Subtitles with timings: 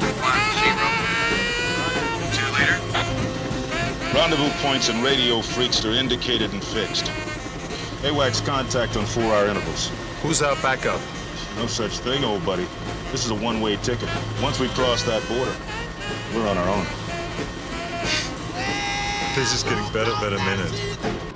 [0.00, 0.86] Delta 1, zero.
[2.34, 2.78] Two later.
[4.14, 7.06] Rendezvous points and radio freqs are indicated and fixed.
[8.02, 9.90] AWACS contact on four-hour intervals.
[10.22, 11.00] Who's our backup?
[11.56, 12.66] No such thing, old buddy.
[13.12, 14.08] This is a one-way ticket.
[14.42, 15.54] Once we cross that border,
[16.34, 16.86] we're on our own.
[19.36, 21.33] This is getting better by the minute.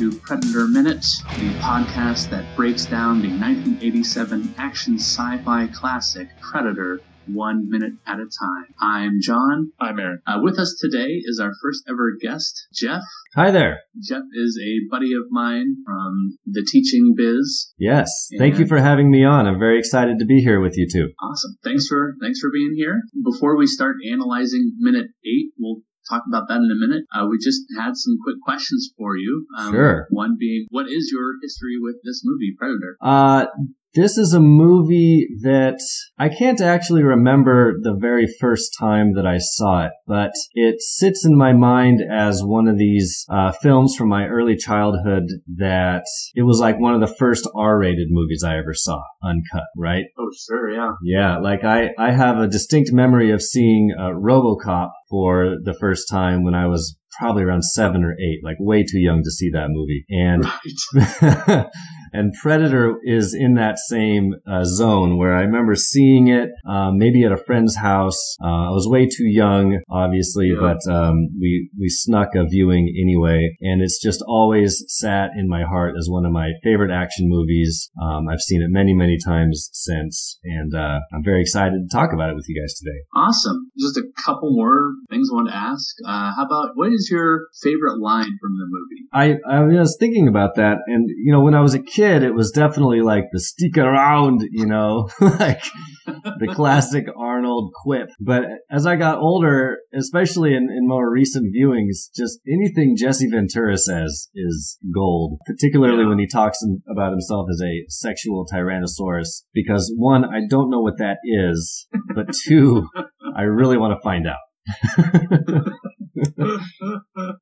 [0.00, 1.04] To Predator Minute,
[1.36, 8.24] the podcast that breaks down the 1987 action sci-fi classic Predator one minute at a
[8.24, 8.74] time.
[8.80, 9.72] I'm John.
[9.78, 10.22] I'm Aaron.
[10.26, 13.02] Uh, with us today is our first ever guest, Jeff.
[13.36, 13.80] Hi there.
[14.02, 17.74] Jeff is a buddy of mine from the teaching biz.
[17.76, 18.28] Yes.
[18.38, 19.46] Thank you for having me on.
[19.46, 21.10] I'm very excited to be here with you too.
[21.20, 21.58] Awesome.
[21.62, 23.02] Thanks for thanks for being here.
[23.22, 27.04] Before we start analyzing minute eight, we'll talk about that in a minute.
[27.14, 29.46] Uh, we just had some quick questions for you.
[29.56, 30.06] Um, Sure.
[30.10, 32.96] One being, what is your history with this movie, Predator?
[33.00, 33.46] Uh,
[33.94, 35.78] this is a movie that
[36.18, 41.24] I can't actually remember the very first time that I saw it, but it sits
[41.24, 45.24] in my mind as one of these uh, films from my early childhood
[45.56, 50.04] that it was like one of the first R-rated movies I ever saw, uncut, right?
[50.18, 50.92] Oh, sure, yeah.
[51.02, 56.08] Yeah, like I, I have a distinct memory of seeing uh, RoboCop for the first
[56.08, 59.50] time when I was probably around seven or eight, like way too young to see
[59.50, 60.04] that movie.
[60.08, 60.44] And
[60.94, 61.66] Right.
[62.12, 67.24] and Predator is in that same uh, zone where I remember seeing it, um, maybe
[67.24, 68.36] at a friend's house.
[68.42, 70.60] Uh, I was way too young, obviously, Yeah.
[70.60, 75.62] but um, we we snuck a viewing anyway, and it's just always sat in my
[75.62, 77.90] heart as one of my favorite action movies.
[78.00, 82.12] Um, I've seen it many many times since, and uh, I'm very excited to talk
[82.12, 82.98] about it with you guys today.
[83.14, 83.70] Awesome.
[83.78, 85.94] Just a couple more things I wanted to ask.
[86.06, 89.38] Uh, how about, what is your favorite line from the movie?
[89.48, 92.34] I, I was thinking about that, and you know, when I was a kid, it
[92.34, 95.62] was definitely like the "stick around," you know, like
[96.06, 98.08] the classic Arnold quip.
[98.20, 103.76] But as I got older, especially in, in more recent viewings, just anything Jesse Ventura
[103.76, 105.38] says is gold.
[105.46, 106.08] Particularly Yeah.
[106.08, 106.58] when he talks
[106.90, 112.32] about himself as a sexual tyrannosaurus, because one, I don't know what that is, but
[112.32, 112.88] two,
[113.36, 114.36] I really want to find out.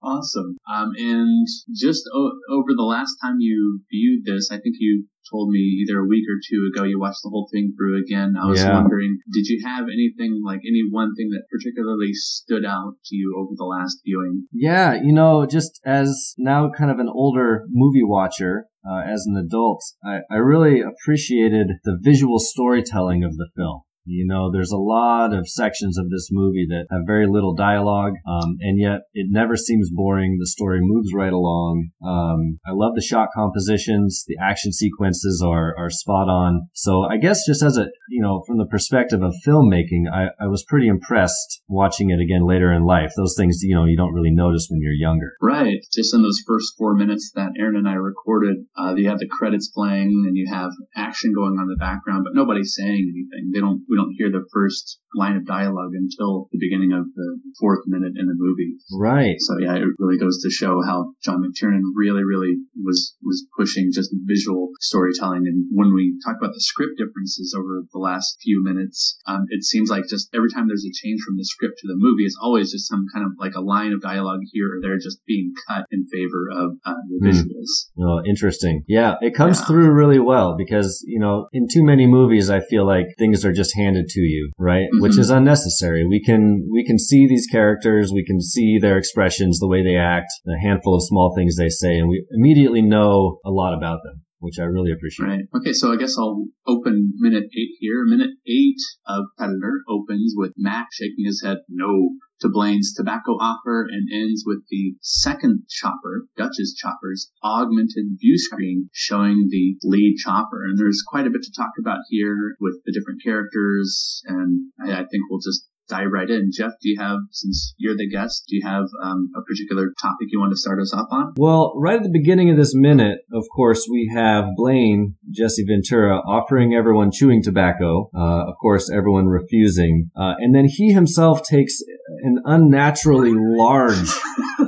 [0.02, 0.56] Awesome.
[0.70, 5.50] Um, and just o- over the last time you viewed this, I think you told
[5.50, 8.34] me either a week or two ago you watched the whole thing through again.
[8.40, 8.74] I was Yeah.
[8.80, 13.34] wondering, did you have anything like any one thing that particularly stood out to you
[13.38, 14.46] over the last viewing?
[14.52, 19.36] Yeah, you know, just as now kind of an older movie watcher, uh, as an
[19.36, 23.82] adult, I, I really appreciated the visual storytelling of the film.
[24.08, 28.14] You know, there's a lot of sections of this movie that have very little dialogue,
[28.26, 30.38] um, and yet it never seems boring.
[30.40, 31.90] The story moves right along.
[32.02, 34.24] Um, I love the shot compositions.
[34.26, 36.68] The action sequences are, are spot on.
[36.72, 40.46] So I guess just as a, you know, from the perspective of filmmaking, I, I
[40.46, 43.12] was pretty impressed watching it again later in life.
[43.16, 45.32] Those things, you know, you don't really notice when you're younger.
[45.42, 45.84] Right.
[45.92, 49.28] Just in those first four minutes that Aaron and I recorded, uh, you have the
[49.28, 53.50] credits playing and you have action going on in the background, but nobody's saying anything.
[53.52, 57.28] They don't, we don't hear the first line of dialogue until the beginning of the
[57.58, 58.76] fourth minute in the movie.
[58.94, 59.36] Right.
[59.40, 63.90] So yeah, it really goes to show how John McTiernan really, really was was pushing
[63.92, 65.44] just visual storytelling.
[65.50, 69.64] And when we talk about the script differences over the last few minutes, um, it
[69.64, 72.38] seems like just every time there's a change from the script to the movie, it's
[72.40, 75.52] always just some kind of like a line of dialogue here or there just being
[75.66, 77.26] cut in favor of uh, the Hmm.
[77.28, 77.72] visuals.
[77.98, 78.84] Oh, interesting.
[78.86, 79.66] Yeah, it comes Yeah.
[79.66, 83.52] through really well because, you know, in too many movies, I feel like things are
[83.52, 84.86] just handed to you, right?
[85.04, 85.24] Which Mhm.
[85.24, 86.02] is unnecessary.
[86.06, 89.96] We can, we can see these characters, we can see their expressions, the way they
[89.96, 94.00] act, a handful of small things they say, and we immediately know a lot about
[94.04, 95.26] them, which I really appreciate.
[95.26, 95.44] Right.
[95.56, 98.04] Okay, so I guess I'll open minute eight here.
[98.04, 103.86] Minute eight of Predator opens with Mac shaking his head no to Blaine's tobacco offer
[103.90, 110.64] and ends with the second chopper, Dutch's chopper's augmented view screen showing the lead chopper.
[110.64, 114.92] And there's quite a bit to talk about here with the different characters, and I,
[114.92, 116.50] I think we'll just dive right in.
[116.52, 120.28] Jeff, do you have, since you're the guest, do you have um, a particular topic
[120.30, 121.34] you want to start us off on?
[121.36, 126.18] Well, right at the beginning of this minute, of course, we have Blaine, Jesse Ventura,
[126.18, 128.10] offering everyone chewing tobacco.
[128.14, 130.10] Uh, of course, everyone refusing.
[130.16, 131.80] Uh, and then he himself takes
[132.22, 134.10] an unnaturally large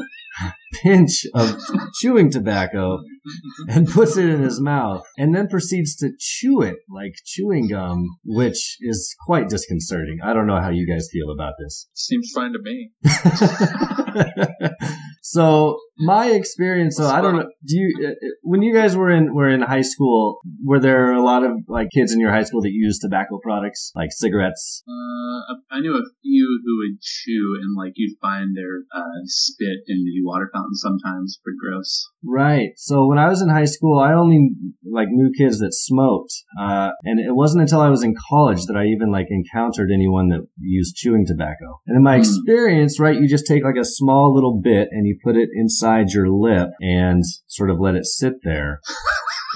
[0.82, 1.56] pinch of
[2.00, 3.00] chewing tobacco
[3.69, 8.19] and puts it in his mouth and then proceeds to chew it like chewing gum,
[8.25, 10.19] which is quite disconcerting.
[10.25, 11.88] I don't know how you guys feel about this.
[11.94, 12.90] Seems fine to me.
[15.22, 17.49] so my experience, so I don't know.
[17.67, 21.23] Do you, uh, when you guys were in were in high school, were there a
[21.23, 24.82] lot of like kids in your high school that used tobacco products like cigarettes?
[24.88, 29.85] Uh, I knew a few who would chew and like you'd find their uh, spit
[29.87, 31.38] in the water fountain sometimes.
[31.44, 32.08] Pretty gross.
[32.25, 32.70] Right.
[32.76, 34.50] So when I was in high school, I only
[34.91, 38.76] like knew kids that smoked, uh, and it wasn't until I was in college that
[38.76, 41.81] I even like encountered anyone that used chewing tobacco.
[41.87, 42.20] And in my mm.
[42.20, 45.89] experience, right, you just take like a small little bit and you put it inside
[46.12, 48.81] your lip and sort of let it sit there.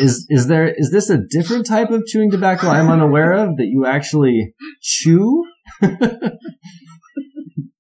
[0.01, 3.67] is is there is this a different type of chewing tobacco I'm unaware of that
[3.67, 5.45] you actually chew?
[5.83, 5.89] you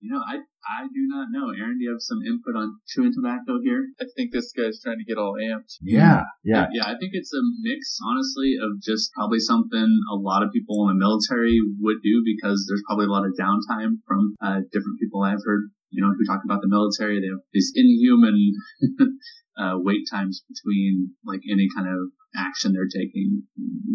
[0.02, 1.52] know, I I do not know.
[1.52, 3.84] Aaron, do you have some input on chewing tobacco here?
[4.00, 5.76] I think this guy's trying to get all amped.
[5.82, 6.66] Yeah, yeah.
[6.72, 10.88] Yeah, I think it's a mix, honestly, of just probably something a lot of people
[10.88, 14.98] in the military would do because there's probably a lot of downtime from uh, different
[15.00, 17.20] people I've heard, you know, who talk about the military.
[17.22, 18.36] They have these inhuman
[19.58, 23.42] uh, wait times between like any kind of action they're taking,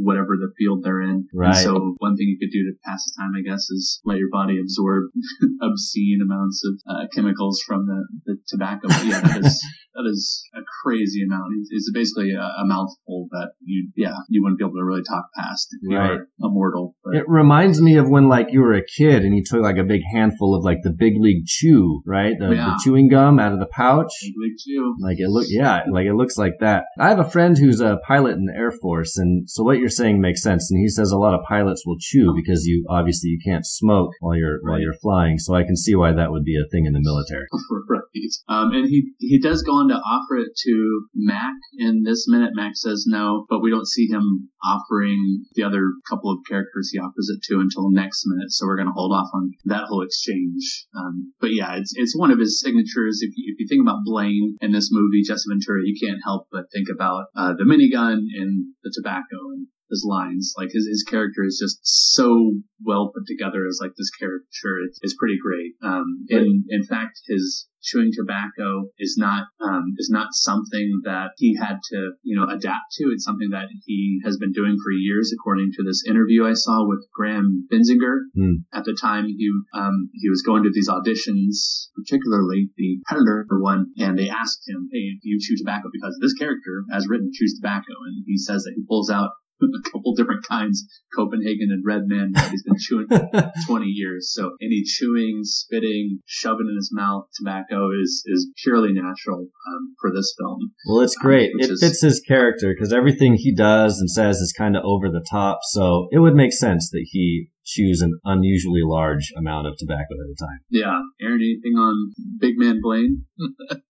[0.01, 1.27] whatever the field they're in.
[1.33, 1.55] Right.
[1.55, 4.17] And so one thing you could do to pass the time, I guess, is let
[4.17, 5.11] your body absorb
[5.61, 8.87] obscene amounts of uh, chemicals from the, the tobacco.
[8.87, 9.65] But yeah, that is
[9.99, 11.51] that is a crazy amount.
[11.69, 15.25] It's, basically a, a, mouthful that you, yeah, you wouldn't be able to really talk
[15.35, 16.19] past if right.
[16.41, 16.95] immortal.
[17.03, 17.17] But.
[17.17, 19.83] It reminds me of when like you were a kid and you took like a
[19.83, 22.35] big handful of like the big league chew, right?
[22.37, 22.65] The, yeah.
[22.65, 24.11] the chewing gum out of the pouch.
[24.21, 24.95] Big league chew.
[25.01, 26.83] Like it look, yeah, like it looks like that.
[26.99, 29.89] I have a friend who's a pilot in the Air Force, and so what you're
[29.89, 30.69] saying makes sense.
[30.71, 34.11] And he says a lot of pilots will chew because you obviously you can't smoke
[34.19, 34.71] while you're right.
[34.71, 35.37] while you're flying.
[35.37, 37.47] So I can see why that would be a thing in the military.
[37.89, 37.99] right.
[38.47, 42.51] Um, and he he does go on to offer it to Mac in this minute.
[42.53, 46.99] Mac says no, but we don't see him offering the other couple of characters he
[46.99, 48.51] offers it to until next minute.
[48.51, 50.85] So we're going to hold off on that whole exchange.
[50.95, 53.19] Um, but yeah, it's it's one of his signatures.
[53.21, 56.47] If you, if you think about Blaine in this movie, Jesse Ventura, you can't help
[56.51, 60.53] but think about uh, the minigun and the tobacco and his lines.
[60.57, 64.83] Like his, his character is just so well put together as like this character.
[64.85, 65.73] It's, it's pretty great.
[65.83, 71.55] Um, in, in fact, his chewing tobacco is not, um, is not something that he
[71.55, 73.11] had to, you know, adapt to.
[73.13, 76.87] It's something that he has been doing for years, according to this interview I saw
[76.87, 78.27] with Graham Bensinger.
[78.37, 78.63] Mm.
[78.73, 83.87] At the time, he, um, he was going to these auditions, particularly the Predator one,
[83.97, 85.89] and they asked him, Hey, do you chew tobacco?
[85.91, 87.93] Because this character, as written, chews tobacco.
[88.05, 90.85] And he says that he pulls out a couple different kinds,
[91.15, 94.31] Copenhagen and Red Man, that he's been chewing for 20 years.
[94.33, 100.11] So any chewing, spitting, shoving in his mouth tobacco is, is purely natural um, for
[100.13, 100.71] this film.
[100.87, 101.51] Well, it's great.
[101.53, 104.83] Um, it is, fits his character because everything he does and says is kind of
[104.85, 105.59] over the top.
[105.63, 110.31] So it would make sense that he chews an unusually large amount of tobacco at
[110.31, 110.59] a time.
[110.69, 110.99] Yeah.
[111.21, 113.25] Aaron, anything on Big Man Blaine?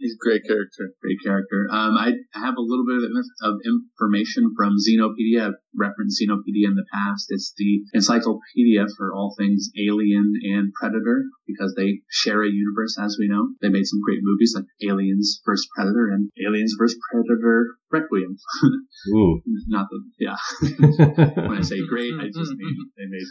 [0.00, 0.96] He's a great character.
[1.04, 1.68] Great character.
[1.70, 5.52] Um, I have a little bit of information from Xenopedia.
[5.52, 7.26] I've referenced Xenopedia in the past.
[7.28, 13.16] It's the encyclopedia for all things Alien and Predator because they share a universe, as
[13.18, 13.48] we know.
[13.60, 15.68] They made some great movies like Aliens vs.
[15.74, 16.98] Predator and Aliens vs.
[17.10, 18.36] Predator Requiem.
[19.14, 19.42] Ooh.
[19.68, 20.36] Not the, yeah.
[21.48, 23.26] when I say great, I just mean they made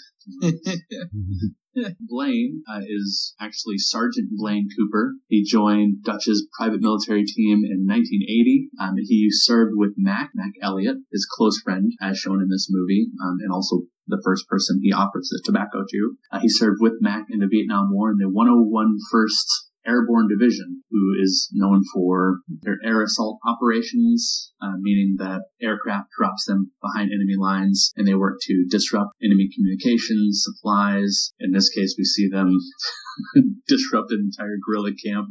[2.01, 5.15] Blaine uh, is actually Sergeant Blaine Cooper.
[5.27, 8.69] He joined Dutch's private military team in 1980.
[8.79, 13.09] Um, he served with Mac, Mac Eliot, his close friend, as shown in this movie,
[13.23, 16.15] um, and also the first person he offers the tobacco to.
[16.31, 20.83] Uh, he served with Mac in the Vietnam War in the 101 First Airborne Division,
[20.89, 27.11] who is known for their air assault operations, uh, meaning that aircraft drops them behind
[27.11, 31.31] enemy lines and they work to disrupt enemy communications, supplies.
[31.39, 32.51] In this case, we see them
[33.67, 35.27] disrupt an entire guerrilla camp.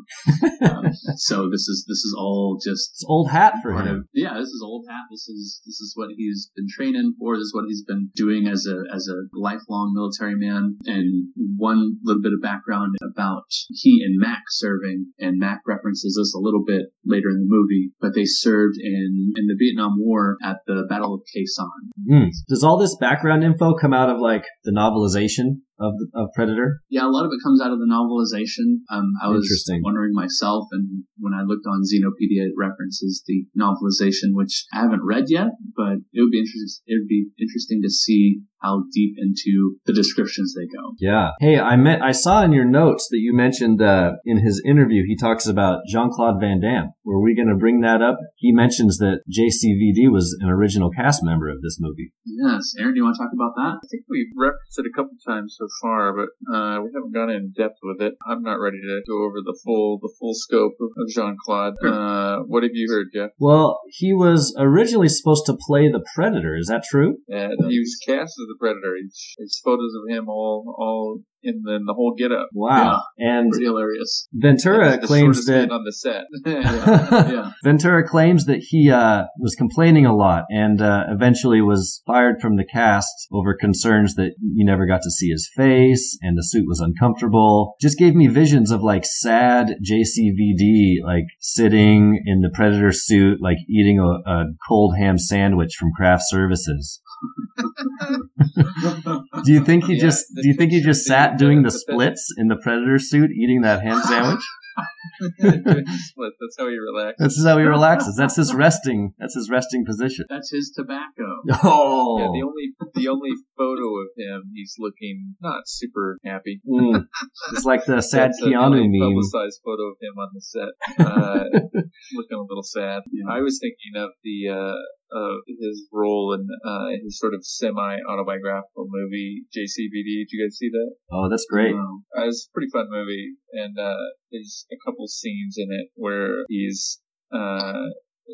[0.62, 3.86] Um, so this is this is all just it's old hat for him.
[3.86, 5.04] Of, yeah, this is old hat.
[5.10, 7.36] This is this is what he's been training for.
[7.36, 10.78] This is what he's been doing as a as a lifelong military man.
[10.86, 16.34] And one little bit of background about he and Mac serving, and Mac references this
[16.34, 20.36] a little bit later in the movie, but they served in in the Vietnam War
[20.42, 21.90] at the Battle of Khe Sanh.
[22.08, 22.30] Mm.
[22.48, 26.80] Does all this background info come out of like the novelization of of Predator?
[26.88, 28.82] Yeah, a lot of it comes out of the novelization.
[28.90, 29.46] Um, I was
[29.82, 35.02] wondering myself, and when I looked on Xenopedia, it references the novelization, which I haven't
[35.04, 36.84] read yet, but it would be interesting.
[36.86, 40.94] It would be interesting to see how deep into the descriptions they go.
[40.98, 41.30] Yeah.
[41.40, 45.04] Hey, I met, I saw in your notes that you mentioned, uh, in his interview,
[45.06, 46.92] he talks about Jean-Claude Van Damme.
[47.04, 48.18] Were we going to bring that up?
[48.36, 52.12] He mentions that JCVD was an original cast member of this movie.
[52.26, 52.74] Yes.
[52.78, 53.78] Aaron, do you want to talk about that?
[53.78, 57.30] I think we've referenced it a couple times so far, but uh, we haven't gone
[57.30, 58.14] in depth with it.
[58.26, 61.74] I'm not ready to go over the full the full scope of, of Jean Claude.
[61.84, 63.30] Uh, what have you heard, Jeff?
[63.38, 66.56] Well, he was originally supposed to play the Predator.
[66.56, 67.18] Is that true?
[67.28, 68.96] And he was cast as the Predator.
[69.00, 72.48] He's, there's photos of him all all in the, in the whole get up.
[72.52, 73.02] Wow.
[73.18, 74.28] And Pretty hilarious.
[74.32, 76.24] Ventura the claims that on the set.
[77.28, 77.50] Yeah.
[77.64, 82.56] Ventura claims that he uh, was complaining a lot and uh, eventually was fired from
[82.56, 86.64] the cast over concerns that you never got to see his face and the suit
[86.66, 87.74] was uncomfortable.
[87.80, 93.58] Just gave me visions of like sad JCVD, like sitting in the Predator suit, like
[93.68, 97.00] eating a, a cold ham sandwich from craft services.
[99.44, 100.26] Do you think he Yeah, just?
[100.34, 103.82] Do you think he just sat doing the splits in the Predator suit, eating that
[103.82, 104.42] ham sandwich?
[105.38, 106.32] Split.
[106.40, 107.16] That's how he relaxes.
[107.18, 108.16] This is how he relaxes.
[108.16, 109.14] That's his resting.
[109.18, 110.26] That's his resting position.
[110.28, 111.42] That's his tobacco.
[111.62, 116.60] Oh, Yeah, the only the only photo of him, he's looking not super happy.
[116.68, 117.04] Mm.
[117.52, 119.00] it's like the sad That's, the Keanu meme.
[119.00, 121.44] Publicized photo of him on the set, uh,
[122.14, 123.02] looking a little sad.
[123.28, 124.78] I was thinking of the uh,
[125.10, 130.24] of his role in uh, his sort of semi autobiographical movie JCVD.
[130.24, 130.90] Did you guys see that?
[131.12, 131.74] Oh, that's great.
[131.74, 133.96] Um, Uh, it's a pretty fun movie, and uh,
[134.30, 137.00] there's a couple scenes in it where he's
[137.32, 137.88] uh,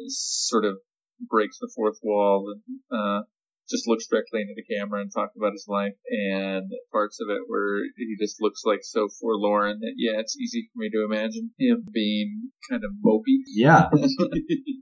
[0.09, 0.77] sort of
[1.29, 3.23] breaks the fourth wall and uh,
[3.71, 7.43] just looks directly into the camera and talks about his life, and parts of it
[7.47, 11.51] where he just looks like so forlorn that yeah, it's easy for me to imagine
[11.59, 13.89] him being kind of mopey Yeah.
[13.93, 14.09] in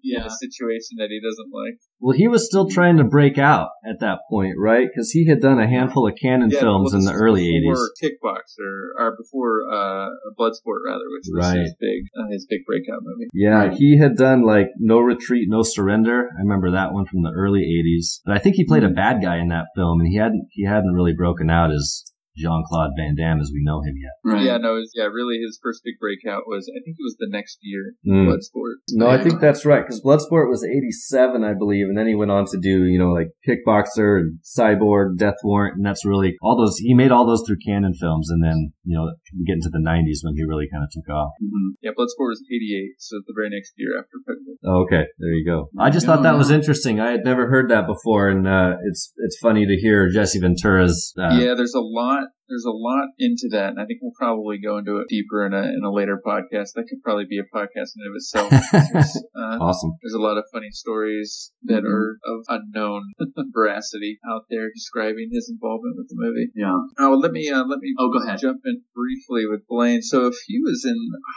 [0.03, 0.27] yeah.
[0.27, 1.79] a situation that he doesn't like.
[2.01, 4.89] Well, he was still trying to break out at that point, right?
[4.93, 7.21] Because he had done a handful of Cannon Yeah, films well, in this the is
[7.23, 8.03] early before '80s.
[8.03, 10.09] Kickboxer, or before uh,
[10.39, 11.61] Bloodsport, rather, which was Right.
[11.61, 13.29] his big uh, his big breakout movie.
[13.33, 16.29] Yeah, he had done like No Retreat, No Surrender.
[16.37, 18.21] I remember that one from the early '80s.
[18.25, 18.97] But I think he played a mm.
[18.97, 22.63] bad guy in that film, and he hadn't he hadn't really broken out as Jean
[22.67, 24.13] Claude Van Damme as we know him yet.
[24.25, 24.45] Right.
[24.45, 27.17] Yeah, no, it was, yeah, really his first big breakout was, I think it was
[27.19, 28.27] the next year, Mm.
[28.29, 28.83] Bloodsport.
[28.93, 32.31] No, I think that's right because Bloodsport was '87, I believe, and then he went
[32.31, 36.57] on to do you know like Kickboxer and Cyborg, Death Warrant, and that's really all
[36.57, 36.77] those.
[36.79, 39.79] He made all those through Cannon films, and then you know we get into the
[39.83, 41.33] '90s when he really kind of took off.
[41.43, 41.77] Mhm.
[41.83, 44.57] Yeah, Bloodsport was 88, so the very next year after Predator.
[44.65, 45.69] Oh, okay, there you go.
[45.79, 46.39] I just Yeah, thought that yeah.
[46.39, 47.01] was interesting.
[47.01, 51.13] I had never heard that before, and uh, it's it's funny to hear Jesse Ventura's.
[51.19, 54.13] Uh, yeah, there's a lot, not there's a lot into that, and I think we'll
[54.19, 56.77] probably go into it deeper in a, in a later podcast.
[56.77, 58.51] That could probably be a podcast in and of itself.
[58.93, 59.93] There's, uh, Awesome.
[60.03, 61.89] there's a lot of funny stories that Mhm.
[61.89, 63.13] are of unknown
[63.57, 66.51] veracity out there describing his involvement with the movie.
[66.55, 66.77] Yeah.
[66.99, 68.39] Oh, let me uh, let me Oh, go ahead.
[68.39, 70.03] jump in briefly with Blaine.
[70.03, 70.97] So if he was in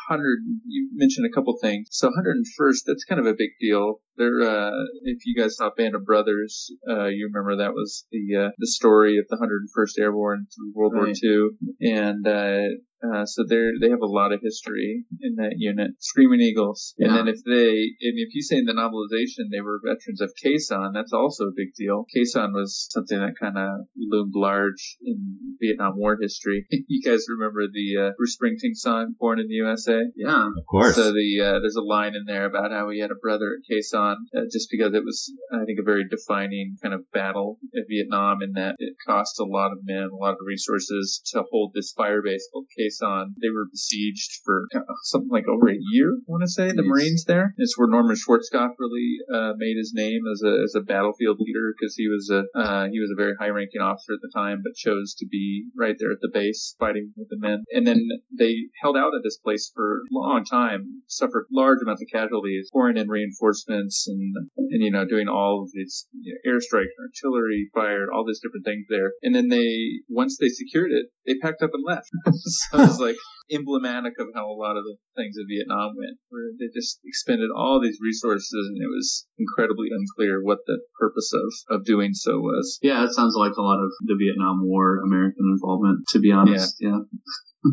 [0.09, 1.87] 100, you mentioned a couple things.
[1.91, 4.01] So 101st, that's kind of a big deal.
[4.17, 4.71] There, uh,
[5.03, 8.67] if you guys saw Band of Brothers, uh, you remember that was the uh, the
[8.67, 11.19] story of the 101st Airborne through World War Right.
[11.23, 11.49] II,
[11.81, 12.67] and uh,
[13.13, 15.91] uh, so they they have a lot of history in that unit.
[15.99, 17.69] Screaming Eagles, and then if they
[18.01, 21.45] and if you say in the novelization they were veterans of Khe Sanh, that's also
[21.45, 22.05] a big deal.
[22.13, 26.65] Khe Sanh was something that kind of loomed large in Vietnam War history.
[26.69, 30.01] you guys remember the uh, Bruce Springsteen song "Born in the USA"?
[30.15, 30.47] Yeah.
[30.47, 30.95] Of course.
[30.95, 33.65] So the uh, there's a line in there about how he had a brother at
[33.69, 37.59] Khe Sanh, uh, just because it was, I think, a very defining kind of battle
[37.73, 41.43] in Vietnam, in that it cost a lot of men, a lot of resources to
[41.51, 42.94] hold this fire base called Khe Sanh.
[43.01, 46.11] They were besieged for uh, something like over a year.
[46.11, 46.87] I want to say the Jeez.
[46.87, 47.53] Marines there.
[47.57, 51.73] It's where Norman Schwarzkopf really uh, made his name as a as a battlefield leader
[51.73, 54.61] because he was a uh, he was a very high ranking officer at the time,
[54.63, 57.63] but chose to be right there at the base fighting with the men.
[57.71, 58.01] And then
[58.37, 62.69] they held out at this place for a long time, suffered large amounts of casualties,
[62.71, 67.09] pouring in reinforcements and and you know doing all of these you know, airstrikes, and
[67.09, 69.11] artillery fire, all these different things there.
[69.23, 72.09] And then they once they secured it, they packed up and left.
[72.33, 73.15] so it's like
[73.51, 77.49] emblematic of how a lot of the things in Vietnam went, where they just expended
[77.55, 82.39] all these resources and it was incredibly unclear what the purpose of, of doing so
[82.39, 82.79] was.
[82.81, 86.77] Yeah, it sounds like a lot of the Vietnam War American involvement, to be honest.
[86.79, 86.99] Yeah.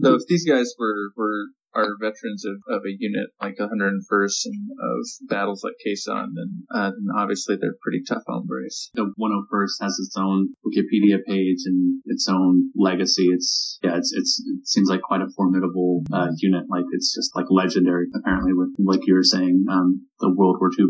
[0.02, 4.70] So if these guys were, were are veterans of, of a unit like 101st and
[4.72, 8.90] of battles like Khe Sanh, then, uh, then obviously they're pretty tough hombres.
[8.94, 13.26] The 101st has its own Wikipedia page and its own legacy.
[13.32, 16.64] It's, yeah, it's, it's, it seems like quite a formidable, uh, unit.
[16.68, 20.70] Like it's just like legendary, apparently, with, like you were saying, um, the World War
[20.78, 20.86] II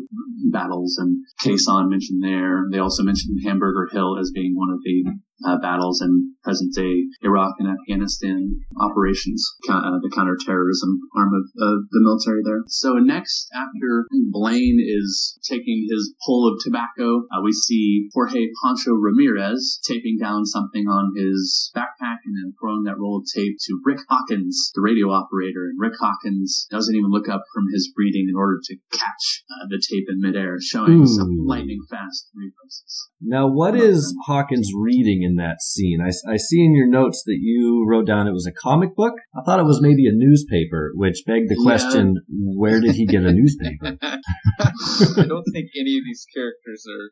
[0.51, 2.65] battles and Sanh mentioned there.
[2.71, 5.05] They also mentioned Hamburger Hill as being one of the
[5.45, 11.79] uh, battles in present day Iraq and Afghanistan operations, uh, the counterterrorism arm of uh,
[11.91, 12.63] the military there.
[12.67, 18.93] So next, after Blaine is taking his pull of tobacco, uh, we see Jorge Poncho
[18.93, 23.81] Ramirez taping down something on his backpack and then throwing that roll of tape to
[23.85, 25.71] Rick Hawkins, the radio operator.
[25.71, 29.67] And Rick Hawkins doesn't even look up from his reading in order to catch uh,
[29.69, 31.07] the tape in midair, showing Ooh.
[31.07, 33.09] some lightning fast reflexes.
[33.21, 36.01] Now, what is Hawkins reading in that scene?
[36.01, 39.15] I, I see in your notes that you wrote down it was a comic book.
[39.35, 42.53] I thought it was maybe a newspaper, which begged the question, yeah.
[42.57, 43.99] where did he get a newspaper?
[44.03, 47.11] I don't think any of these characters are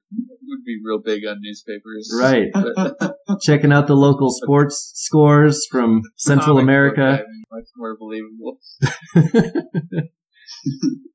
[0.50, 2.10] would be real big on newspapers.
[2.18, 2.48] Right.
[3.42, 7.24] Checking out the local sports scores from Central America.
[7.50, 8.58] much more believable.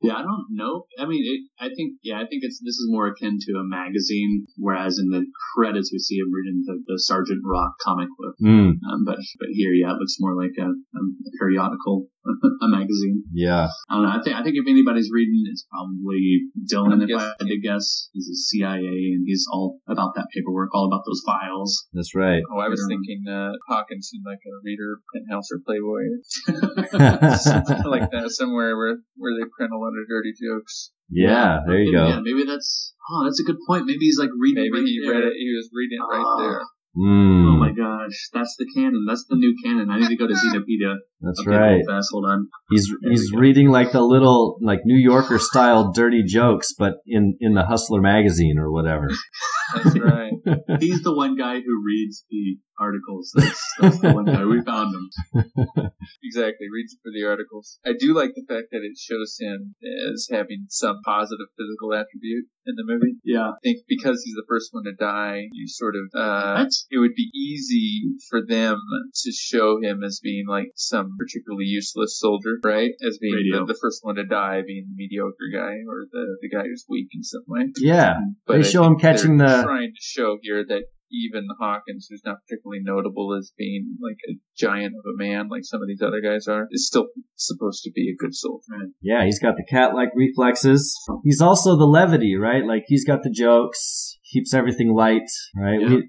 [0.07, 0.85] yeah, I don't know.
[0.99, 3.63] I mean, it, I think, yeah, I think it's this is more akin to a
[3.63, 8.35] magazine, whereas in the credits we see him reading the, the Sergeant Rock comic book.
[8.41, 8.77] Mm.
[8.85, 11.01] Um, but but here, yeah, it looks more like a, a
[11.39, 12.07] periodical,
[12.61, 13.23] a magazine.
[13.33, 14.09] Yeah, I don't know.
[14.09, 17.01] I think I think if anybody's reading, it's probably Dillon.
[17.01, 20.87] If I had to guess, he's a CIA and he's all about that paperwork, all
[20.87, 21.87] about those files.
[21.93, 22.41] That's right.
[22.51, 22.95] Oh, I was yeah.
[22.95, 26.03] thinking uh, Hawkins seemed like a reader, Penthouse or Playboy,
[27.89, 30.91] like that somewhere where where they print a lot of dirty jokes.
[31.09, 32.07] Yeah, there you go.
[32.07, 33.85] Yeah, maybe that's oh, that's a good point.
[33.85, 34.63] Maybe he's like reading.
[34.63, 35.13] Maybe right he there.
[35.13, 35.33] read it.
[35.37, 36.61] He was reading it right there.
[36.97, 37.54] Mm.
[37.75, 39.05] My gosh, that's the canon.
[39.07, 39.89] That's the new canon.
[39.89, 40.95] I need to go to Xenopedia.
[41.21, 41.81] That's okay, right.
[41.87, 42.47] Fast, hold on.
[42.69, 47.53] He's he's reading like the little like New Yorker style dirty jokes, but in in
[47.53, 49.09] the Hustler magazine or whatever.
[49.75, 50.33] That's right.
[50.79, 53.31] He's the one guy who reads the articles.
[53.35, 54.45] That's, that's the one guy.
[54.45, 55.09] We found him.
[56.23, 56.67] exactly.
[56.71, 57.79] Reads for the articles.
[57.85, 59.75] I do like the fact that it shows him
[60.11, 63.17] as having some positive physical attribute in the movie.
[63.23, 63.49] Yeah.
[63.49, 67.15] I think because he's the first one to die, you sort of, uh, it would
[67.15, 68.77] be easy for them
[69.23, 72.91] to show him as being like some particularly useless soldier, right?
[73.05, 76.49] As being the, the, first one to die, being the mediocre guy or the, the
[76.49, 77.67] guy who's weak in some way.
[77.77, 78.15] Yeah.
[78.45, 79.63] But they show him catching the.
[79.63, 84.39] Trying to show here that even Hawkins, who's not particularly notable as being like a
[84.57, 87.91] giant of a man like some of these other guys are, is still supposed to
[87.91, 88.91] be a good soldier.
[89.01, 90.95] Yeah, he's got the cat-like reflexes.
[91.23, 92.65] He's also the levity, right?
[92.65, 95.79] Like he's got the jokes keeps everything light, right?
[95.81, 96.01] Yeah.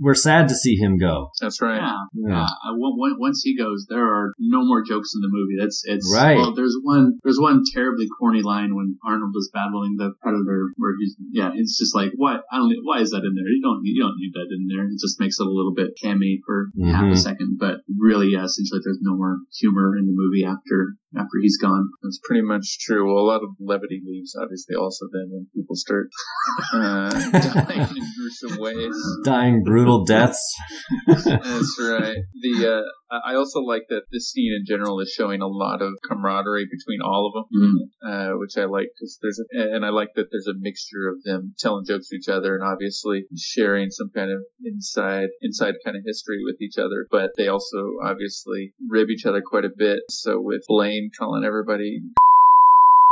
[0.00, 1.30] We, are sad to see him go.
[1.40, 1.82] That's right.
[1.82, 2.28] Yeah.
[2.28, 2.42] yeah.
[2.44, 2.78] Uh,
[3.18, 5.56] once he goes, there are no more jokes in the movie.
[5.60, 6.36] That's it's right.
[6.36, 10.94] Well, there's one there's one terribly corny line when Arnold is battling the Predator, where
[10.98, 13.48] he's yeah, it's just like what I don't why is that in there?
[13.48, 14.86] You don't you don't need that in there.
[14.86, 16.90] It just makes it a little bit cammy for mm-hmm.
[16.90, 20.94] half a second, but really, yeah, essentially, there's no more humor in the movie after
[21.16, 21.88] after he's gone.
[22.02, 23.06] That's pretty much true.
[23.06, 26.08] Well, a lot of levity leaves, obviously, also then when people start
[26.74, 30.54] uh, dying in gruesome ways, dying brutal deaths.
[31.06, 32.18] That's right.
[32.42, 35.94] The uh, I also like that this scene in general is showing a lot of
[36.06, 39.90] camaraderie between all of them, mm uh, which I like because there's a, and I
[39.90, 43.90] like that there's a mixture of them telling jokes to each other and obviously sharing
[43.90, 48.72] some kind of inside inside kind of history with each other, but they also obviously
[48.88, 50.00] rib each other quite a bit.
[50.10, 52.00] So with Blaine calling everybody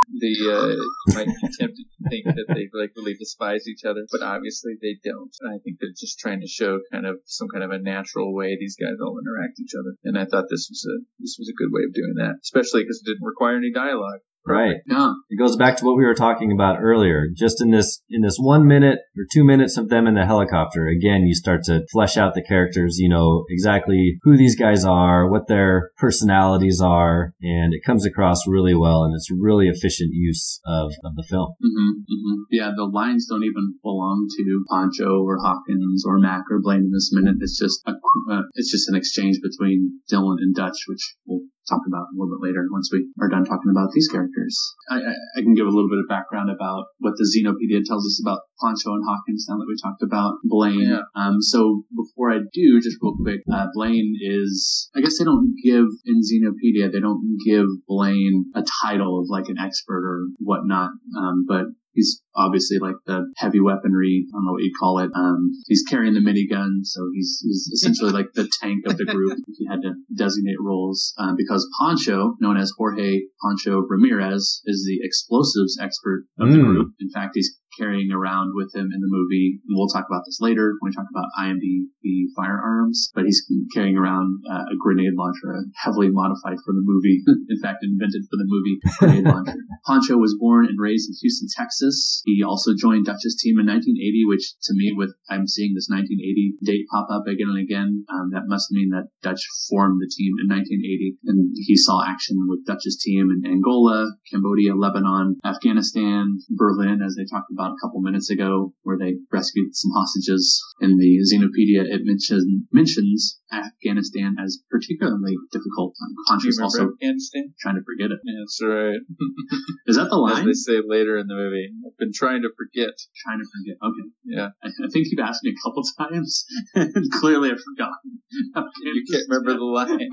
[0.09, 4.23] the uh, might be tempted to think that they like really despise each other, but
[4.23, 5.35] obviously they don't.
[5.43, 8.57] I think they're just trying to show kind of some kind of a natural way
[8.59, 11.51] these guys all interact with each other, and I thought this was a this was
[11.51, 14.23] a good way of doing that, especially because it didn't require any dialogue.
[14.47, 14.77] Right.
[14.87, 15.13] Yeah.
[15.29, 17.27] It goes back to what we were talking about earlier.
[17.35, 20.87] Just in this, in this one minute or two minutes of them in the helicopter,
[20.87, 25.29] again, you start to flesh out the characters, you know, exactly who these guys are,
[25.29, 30.61] what their personalities are, and it comes across really well and it's really efficient use
[30.65, 31.55] of, of the film.
[31.65, 32.43] Mm-hmm, mm-hmm.
[32.51, 36.93] Yeah, the lines don't even belong to Poncho or Hawkins or Mac or Blaine in
[36.93, 37.37] this minute.
[37.41, 37.93] It's just a,
[38.31, 42.31] uh, it's just an exchange between Dillon and Dutch, which we'll talk about a little
[42.39, 44.55] bit later once we are done talking about these characters.
[44.91, 48.07] I, I, I, can give a little bit of background about what the Xenopedia tells
[48.07, 50.95] us about Poncho and Hawkins now that we talked about Blaine.
[50.95, 51.03] Yeah.
[51.15, 55.55] Um, so before I do, just real quick, uh, Blaine is, I guess they don't
[55.63, 60.91] give in Xenopedia, they don't give Blaine a title of like an expert or whatnot.
[61.19, 64.27] Um, but he's obviously like the heavy weaponry.
[64.29, 65.11] I don't know what you'd call it.
[65.17, 69.39] Um, he's carrying the minigun, so he's, he's essentially like the tank of the group.
[69.49, 74.85] If you had to designate roles, um, because Poncho, known as Jorge Poncho Ramirez, is
[74.87, 76.67] the explosives expert of the Mm.
[76.67, 76.89] group.
[77.01, 79.61] In fact, he's carrying around with him in the movie.
[79.69, 83.11] And we'll talk about this later when we talk about IMDb firearms.
[83.15, 87.21] But he's carrying around uh, a grenade launcher, heavily modified for the movie.
[87.49, 89.61] in fact, invented for the movie grenade launcher.
[89.87, 91.86] Poncho was born and raised in Houston, Texas.
[92.25, 96.59] He also joined Dutch's team in 1980, which to me, with I'm seeing this 1980
[96.65, 100.35] date pop up again and again, um, that must mean that Dutch formed the team
[100.43, 107.03] in 1980, and he saw action with Dutch's team in Angola, Cambodia, Lebanon, Afghanistan, Berlin,
[107.03, 110.63] as they talked about a couple minutes ago, where they rescued some hostages.
[110.81, 115.95] In the Xenopedia, it mention, mentions Afghanistan as particularly difficult.
[116.03, 117.55] Um, I'm conscious also Afghanistan?
[117.61, 118.19] trying to forget it.
[118.27, 119.01] Yeah, that's right.
[119.87, 120.47] Is that the As line?
[120.47, 122.91] they say later in the movie, I've been trying to forget.
[123.23, 123.77] trying to forget.
[123.79, 124.07] Okay.
[124.27, 124.49] Yeah.
[124.63, 128.21] I, I think you've asked me a couple times, and clearly I've forgotten.
[128.83, 130.11] You can't remember the line.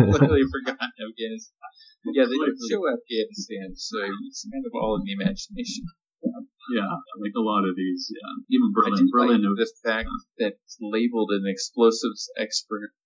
[0.00, 1.60] Clearly forgotten Afghanistan.
[2.12, 3.96] Yeah, they don't show Afghanistan, so
[4.28, 5.84] it's kind of all in the imagination.
[6.72, 6.88] Yeah,
[7.20, 8.08] like a lot of these.
[8.08, 9.04] Yeah, even I Berlin.
[9.04, 9.42] do Berlin.
[9.42, 12.90] like the fact that it's labeled an explosives expert.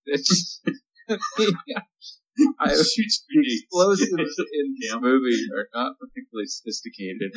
[2.38, 5.01] It's I, explosives in this Yeah.
[5.01, 7.33] movie are not particularly sophisticated.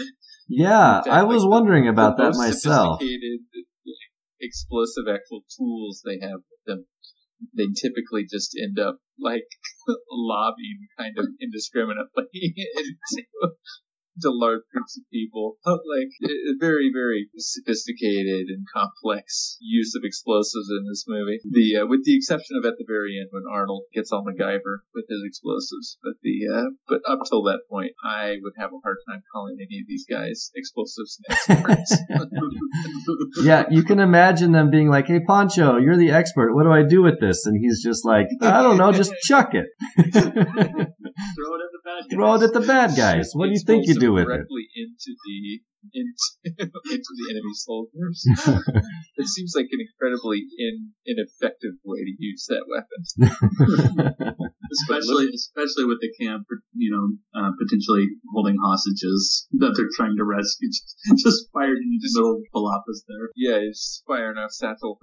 [0.48, 3.00] Yeah, fact, I was like, the- wondering about the that myself.
[3.02, 3.40] Sophisticated
[4.40, 6.86] explosive actual tools they have with them.
[7.58, 9.48] They typically just end up like
[10.12, 13.26] lobbying kind of indiscriminately into,
[14.20, 15.58] to large groups of people.
[15.66, 21.40] Like a very, very sophisticated and complex use of explosives in this movie.
[21.44, 24.84] The uh, with the exception of at the very end when Arnold gets all MacGyver
[24.94, 25.98] with his explosives.
[26.04, 29.58] But the uh, but up till that point, I would have a hard time calling
[29.60, 31.98] any of these guys explosives experts.
[33.44, 36.54] Yeah, you can imagine them being like, "Hey, Poncho, you're the expert.
[36.54, 38.92] What do I do with this?" And he's just like, "I don't know.
[38.92, 39.68] Just chuck it.
[39.98, 41.62] Throw it
[42.00, 42.16] at the bad guys.
[42.16, 43.32] Throw it at the bad guys.
[43.34, 44.48] What do you think you do with it?"
[44.82, 45.62] Directly into the
[45.94, 48.24] into, into the enemy soldiers.
[49.18, 53.02] it seems like an incredibly in, ineffective way to use that weapon.
[54.72, 60.24] especially especially with the camp, you know, uh, potentially holding hostages that they're trying to
[60.24, 60.70] rescue.
[60.70, 63.30] Just, just fired into the middle of Palapas there.
[63.36, 64.98] Yeah, he's firing off satchel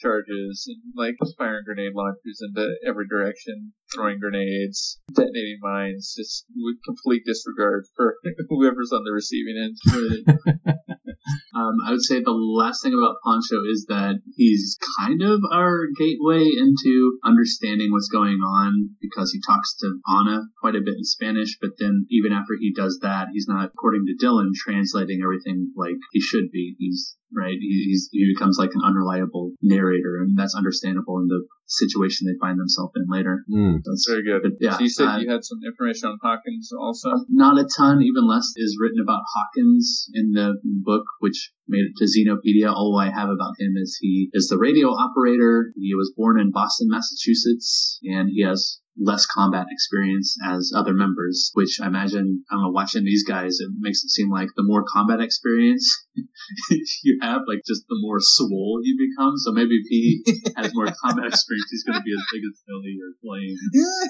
[0.00, 6.76] charges and like firing grenade launchers into every direction, throwing grenades, detonating mines, just with
[6.86, 8.16] complete disregard for
[8.48, 9.78] whoever's on the receiving end.
[11.54, 15.86] Um, I would say the last thing about Poncho is that he's kind of our
[15.98, 21.04] gateway into understanding what's going on because he talks to Anna quite a bit in
[21.04, 25.72] Spanish, but then even after he does that, he's not, according to Dillon, translating everything
[25.76, 26.76] like he should be.
[26.78, 27.56] He's right.
[27.58, 32.38] He, he's, he becomes like an unreliable narrator, and that's understandable in the situation they
[32.38, 33.44] find themselves in later.
[33.50, 33.78] Mm.
[33.84, 34.42] That's Very good.
[34.42, 37.10] But yeah, so you said uh, you had some information on Hawkins also.
[37.30, 41.94] not a ton, even less is written about Hawkins in the book, which made it
[41.96, 42.72] to Xenopedia.
[42.72, 45.72] All I have about him is he is the radio operator.
[45.76, 51.50] He was born in Boston, Massachusetts, and he has less combat experience as other members,
[51.54, 54.62] which I imagine, I don't know, watching these guys, it makes it seem like the
[54.62, 56.06] more combat experience
[57.02, 59.34] you have, like just the more swole you become.
[59.38, 60.22] So maybe if he
[60.56, 63.56] has more combat experience, he's going to be as big as Billy or Blaine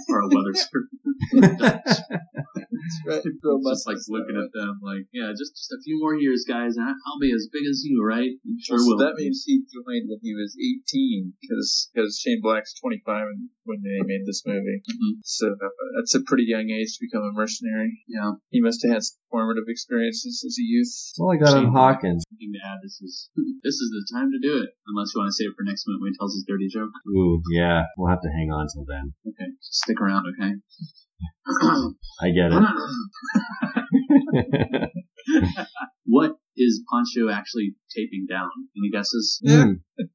[0.08, 0.88] or a Weatherspoon.
[3.80, 6.86] just like looking at them like, yeah, just just a few more years, guys, and
[6.86, 8.30] I'll be as big as you, right?
[8.60, 8.98] Sure so will.
[8.98, 13.26] that means he joined when he was 18 because Shane Black's 25
[13.70, 14.82] when they made this movie.
[14.82, 15.22] Mhm.
[15.22, 18.02] So uh, that's a pretty young age to become a mercenary.
[18.10, 18.34] yeah.
[18.50, 20.90] He must have had some formative experiences as a youth.
[20.90, 22.26] That's all I got on Hawkins.
[22.26, 22.82] Something to add.
[22.82, 23.30] This is
[23.64, 24.74] this is the time to do it.
[24.90, 26.90] Unless you want to save it for next minute when he tells his dirty joke.
[27.14, 29.14] Ooh, yeah, we'll have to hang on till then.
[29.22, 30.26] Okay, stick around.
[30.34, 30.58] Okay.
[32.20, 32.58] I get it.
[36.06, 38.50] what is Poncho actually taping down?
[38.76, 39.40] Any guesses?
[39.46, 39.80] Mm.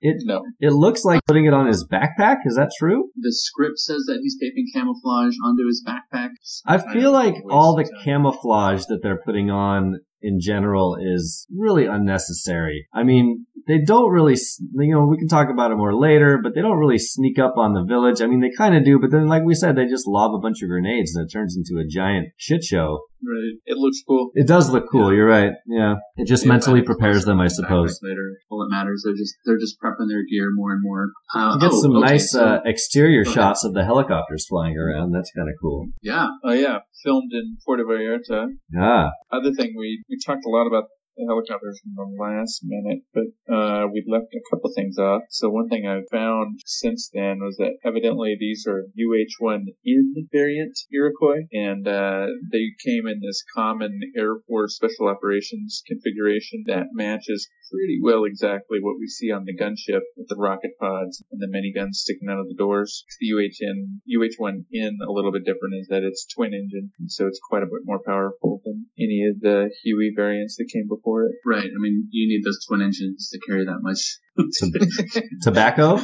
[0.00, 0.42] It No.
[0.60, 2.36] it looks like putting it on his backpack.
[2.44, 3.10] Is that true?
[3.16, 6.28] The script says that he's taping camouflage onto his backpack.
[6.64, 7.92] I feel like all the time.
[8.04, 12.86] camouflage that they're putting on in general is really unnecessary.
[12.92, 14.34] I mean, they don't really,
[14.74, 17.54] you know, we can talk about it more later, but they don't really sneak up
[17.56, 18.20] on the village.
[18.22, 20.38] I mean, they kind of do, but then, like we said, they just lob a
[20.40, 23.00] bunch of grenades and it turns into a giant shit show.
[23.22, 23.58] Right.
[23.66, 24.30] It looks cool.
[24.34, 25.10] It does look cool.
[25.10, 25.16] Yeah.
[25.16, 25.52] You're right.
[25.66, 25.94] Yeah.
[26.16, 27.98] It just Yeah, mentally prepares them, I suppose.
[28.02, 31.04] Later, all that matters, they're just just they're just prepping their gear more and more.
[31.34, 33.40] Uh, You get oh, some okay, nice so- uh, exterior Go ahead.
[33.40, 35.12] shots of the helicopters flying around.
[35.12, 35.86] That's kind of cool.
[36.02, 38.48] yeah, Oh yeah, filmed in Puerto Vallarta.
[38.72, 39.10] Yeah.
[39.30, 40.84] Other thing, we we talked a lot about
[41.18, 45.22] the helicopters in the last minute, but uh, we left a couple things off.
[45.30, 51.46] So one thing I found since then was that evidently these are UH-1N variant Iroquois,
[51.52, 57.98] and uh, they came in this common Air Force Special Operations configuration that matches pretty
[58.02, 61.72] well exactly what we see on the gunship with the rocket pods and the many
[61.74, 63.04] guns sticking out of the doors.
[63.20, 67.62] The UHN, UH-1N a little bit different is that it's twin engine, so it's quite
[67.62, 71.32] a bit more powerful than any of the Huey variants that came before it.
[71.46, 71.64] right.
[71.64, 74.18] I mean, you need those twin engines to carry that much
[75.42, 75.96] tobacco.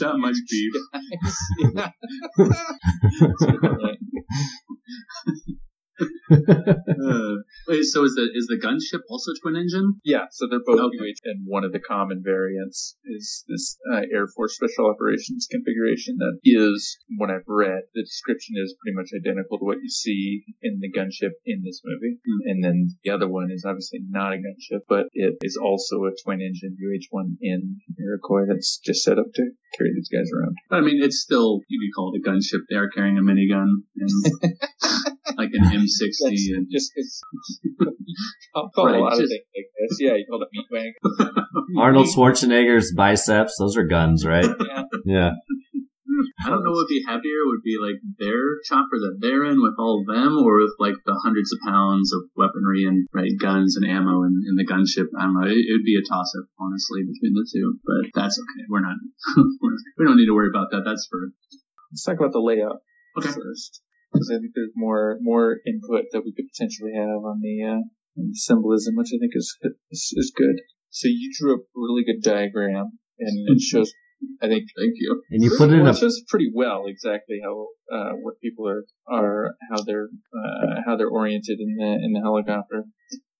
[0.00, 0.72] that much beef.
[1.74, 1.90] Yeah.
[6.30, 7.34] Uh,
[7.68, 10.00] wait, so is the is the gunship also twin engine?
[10.04, 10.98] Yeah, so they're both Okay.
[10.98, 16.16] UH, and one of the common variants is this uh, Air Force Special Operations configuration
[16.18, 20.44] that is, what I've read, the description is pretty much identical to what you see
[20.62, 22.18] in the gunship in this movie.
[22.24, 22.50] Hmm.
[22.50, 26.12] And then the other one is obviously not a gunship, but it is also a
[26.24, 29.42] twin engine UH-1N Iroquois that's just set up to
[29.76, 30.56] carry these guys around.
[30.70, 32.64] But I mean, it's still you could call it a gunship.
[32.68, 34.10] They are carrying a minigun and
[35.36, 37.20] like an M60 That's and um, just, it's,
[38.54, 39.98] I'll call Right, a lot of things like this.
[40.00, 41.44] Yeah, you call it meat wagon.
[41.78, 43.56] Arnold Schwarzenegger's biceps.
[43.58, 44.44] Those are guns, right?
[44.58, 44.82] Yeah.
[45.04, 45.30] Yeah.
[46.44, 47.46] I don't know what would be heavier.
[47.46, 50.94] Would be like their chopper that they're in with all of them, or with like
[51.04, 55.10] the hundreds of pounds of weaponry and right guns and ammo in, in the gunship.
[55.18, 55.46] I don't know.
[55.46, 57.78] It, it would be a toss up, honestly, between the two.
[57.84, 58.66] But that's okay.
[58.68, 58.96] We're not.
[59.36, 60.82] we're, we don't need to worry about that.
[60.84, 61.30] That's for
[61.92, 62.82] Let's talk about the layout
[63.16, 63.32] okay.
[63.32, 63.80] first,
[64.12, 67.82] because I think there's more more input that we could potentially have on the, uh,
[68.18, 69.56] on the symbolism, which I think is,
[69.90, 70.56] is is good.
[70.90, 73.92] So you drew a really good diagram, and it shows.
[74.42, 75.22] I think Thank you.
[75.30, 78.40] And you put it in well, a it shows pretty well exactly how uh, what
[78.42, 82.84] people are are how they're uh, how they're oriented in the in the helicopter.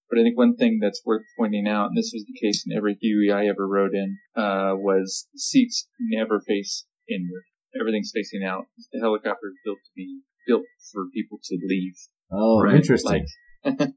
[0.08, 2.76] But I think one thing that's worth pointing out, and this was the case in
[2.76, 7.44] every Huey I ever rode in, uh, was seats never face inward.
[7.78, 8.64] Everything's facing out.
[8.92, 11.96] The helicopter is built to be built for people to leave.
[12.32, 13.24] oh, Right, interesting.
[13.64, 13.76] Like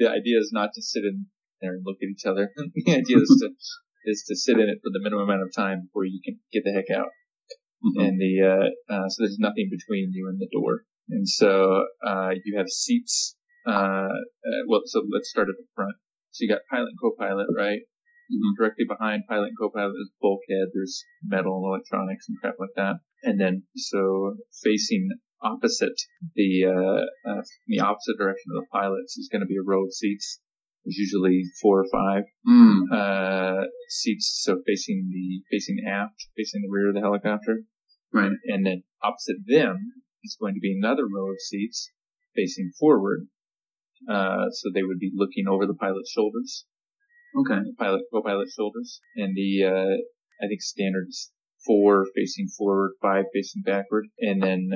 [0.00, 1.26] the idea is not to sit in
[1.60, 2.50] there and look at each other.
[2.86, 3.48] the idea is to
[4.06, 6.62] is to sit in it for the minimum amount of time before you can get
[6.64, 7.10] the heck out
[7.84, 8.06] Mhm.
[8.08, 12.30] and the uh, uh, so there's nothing between you and the door, and so uh,
[12.44, 13.36] you have seats.
[13.68, 14.08] Uh,
[14.48, 15.94] uh, well, so let's start at the front.
[16.30, 17.80] So you got pilot and co-pilot, right?
[18.32, 18.56] Mhm.
[18.58, 20.68] Directly behind pilot and co-pilot is bulkhead.
[20.72, 22.96] There's metal and electronics and crap like that.
[23.22, 25.08] And then so facing
[25.42, 25.98] opposite
[26.34, 29.84] the uh, uh, the opposite direction of the pilots is going to be a row
[29.84, 30.40] of seats.
[30.84, 32.92] There's usually four or five Mm.
[32.92, 37.62] uh, seats, so facing the facing aft, facing the rear of the helicopter,
[38.12, 38.32] Right.
[38.46, 39.76] and then opposite them
[40.24, 41.90] is going to be another row of seats
[42.34, 43.26] facing forward.
[44.08, 46.66] Uh, so they would be looking over the pilot's shoulders,
[47.36, 47.58] Okay.
[47.64, 49.96] the pilot co-pilot's shoulders, and the uh,
[50.44, 51.32] I think standards
[51.66, 54.70] four facing forward, five facing backward, and then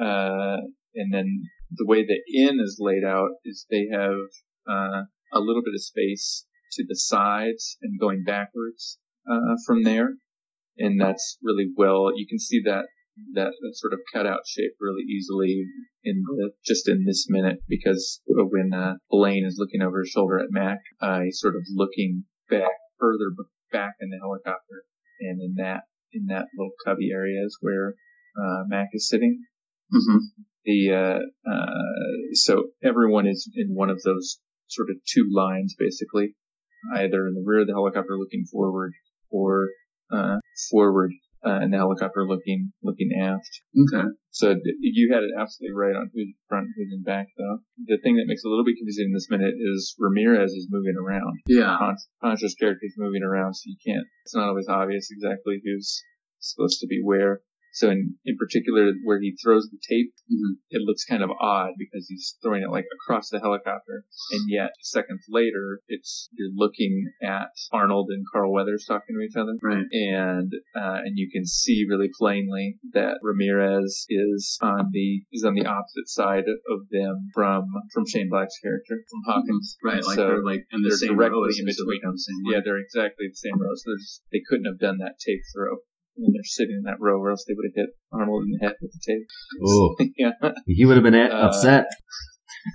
[0.00, 0.58] uh,
[0.94, 4.18] and then the way the inn is laid out is they have
[4.68, 5.02] uh,
[5.32, 8.98] a little bit of space to the sides and going backwards
[9.30, 10.14] uh, from there,
[10.78, 12.10] and that's really well.
[12.14, 12.86] You can see that
[13.34, 15.64] that, that sort of cutout shape really easily
[16.02, 20.40] in the, just in this minute because when uh, Blaine is looking over his shoulder
[20.40, 23.30] at Mac, uh, he's sort of looking back further
[23.70, 24.84] back in the helicopter,
[25.20, 27.94] and in that in that little cubby area is where
[28.38, 29.44] uh, Mac is sitting
[29.94, 30.18] hmm
[30.64, 36.34] the uh, uh, so everyone is in one of those sort of two lines basically,
[36.96, 38.92] either in the rear of the helicopter looking forward
[39.30, 39.68] or
[40.10, 40.36] uh,
[40.70, 41.12] forward
[41.46, 43.60] uh, in the helicopter looking looking aft.
[43.76, 44.08] Okay.
[44.30, 47.58] So you had it absolutely right on who's in front, who's in back though.
[47.84, 50.68] The thing that makes it a little bit confusing in this minute is Ramirez is
[50.70, 51.40] moving around.
[51.46, 51.76] Yeah.
[51.78, 54.06] Pon- Poncho's character is moving around, so you can't.
[54.24, 56.02] It's not always obvious exactly who's
[56.40, 57.42] supposed to be where.
[57.74, 60.58] So in, in particular, where he throws the tape, Mhm.
[60.70, 64.70] it looks kind of odd because he's throwing it like across the helicopter, and yet
[64.80, 69.84] seconds later, it's you're looking at Arnold and Carl Weathers talking to each other, Right.
[69.90, 75.54] and uh, and you can see really plainly that Ramirez is on the is on
[75.54, 80.02] the opposite side of them from from Shane Black's character from Hawkins, Right.
[80.04, 82.00] Like So they're like in the they're same directly in between.
[82.16, 83.82] same Yeah, they're exactly the same rows.
[83.84, 85.78] There's, they couldn't have done that tape throw
[86.16, 88.66] when they're sitting in that row, or else they would have hit Arnold in the
[88.66, 89.26] head with the tape.
[89.64, 91.86] Oh, yeah, he would have been a- Uh, upset.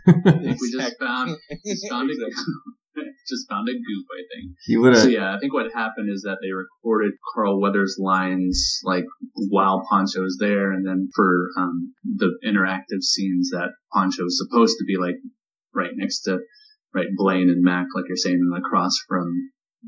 [0.07, 2.13] I we just found, just found it.
[2.13, 2.53] Exactly.
[3.29, 4.55] just found a goof, I think.
[4.65, 5.03] He would have.
[5.03, 5.11] So have.
[5.13, 10.21] yeah, I think what happened is that they recorded Carl Weathers' lines like while Poncho
[10.21, 14.97] was there, and then for um, the interactive scenes that Poncho was supposed to be
[14.97, 15.15] like
[15.73, 16.39] right next to
[16.93, 19.27] right Blaine and Mac, like you're saying, across from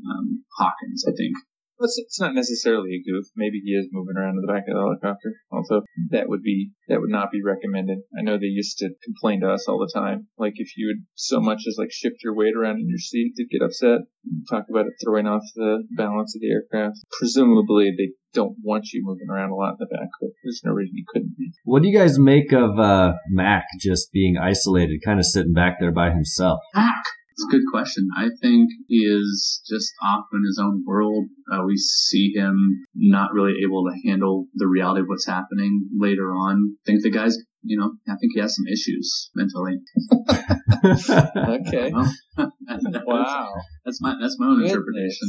[0.08, 1.34] um, Hawkins, I think.
[1.82, 3.26] Well, It's, it's not necessarily a goof.
[3.34, 5.34] Maybe he is moving around in the back of the helicopter.
[5.50, 7.98] Also, that would be that would not be recommended.
[8.16, 10.28] I know they used to complain to us all the time.
[10.38, 13.32] Like if you would so much as like shift your weight around in your seat,
[13.36, 14.06] they'd get upset.
[14.48, 16.98] Talk about it throwing off the balance of the aircraft.
[17.18, 20.70] Presumably, they don't want you moving around a lot in the back, but there's no
[20.70, 21.50] reason you couldn't be.
[21.64, 25.78] What do you guys make of uh, Mac just being isolated, kind of sitting back
[25.80, 26.60] there by himself?
[26.76, 27.02] Mac.
[27.32, 28.08] It's a good question.
[28.16, 31.26] I think he is just off in his own world.
[31.50, 36.30] Uh, we see him not really able to handle the reality of what's happening later
[36.32, 36.76] on.
[36.76, 39.78] I think the guy's, you know, I think he has some issues mentally.
[40.84, 41.92] Okay.
[42.36, 42.50] Well,
[42.92, 43.54] that- Wow.
[43.84, 45.28] That's my that's my own interpretation.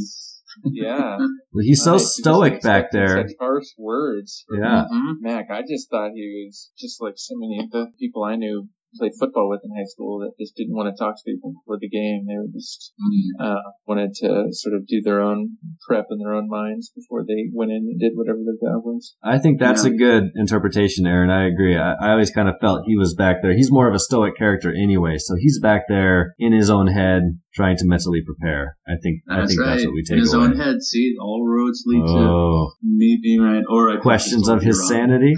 [0.65, 1.17] Yeah.
[1.53, 3.27] Well, he's so Right, stoic back there.
[3.27, 4.43] Such harsh words.
[4.47, 4.85] from Yeah.
[4.91, 5.13] Mhm.
[5.21, 8.67] Mac, I just thought he was just like so many of the people I knew
[8.97, 11.77] played football with in high school that just didn't want to talk to people before
[11.79, 12.25] the game.
[12.27, 13.43] They were just Mm.
[13.45, 17.49] uh, wanted to sort of do their own prep in their own minds before they
[17.53, 19.15] went in and did whatever their job was.
[19.23, 19.91] I think that's Yeah.
[19.93, 21.29] a good interpretation, Aaron.
[21.29, 21.75] I agree.
[21.77, 23.53] I, I always kind of felt he was back there.
[23.53, 27.39] He's more of a stoic character anyway, so he's back there in his own head
[27.53, 28.77] trying to mentally prepare.
[28.87, 29.69] I think I That's think right.
[29.75, 30.45] that's what we take in his away.
[30.45, 30.81] own head.
[30.81, 34.89] See, all roads lead to oh, me being right, or I questions of his wrong.
[34.89, 35.33] sanity.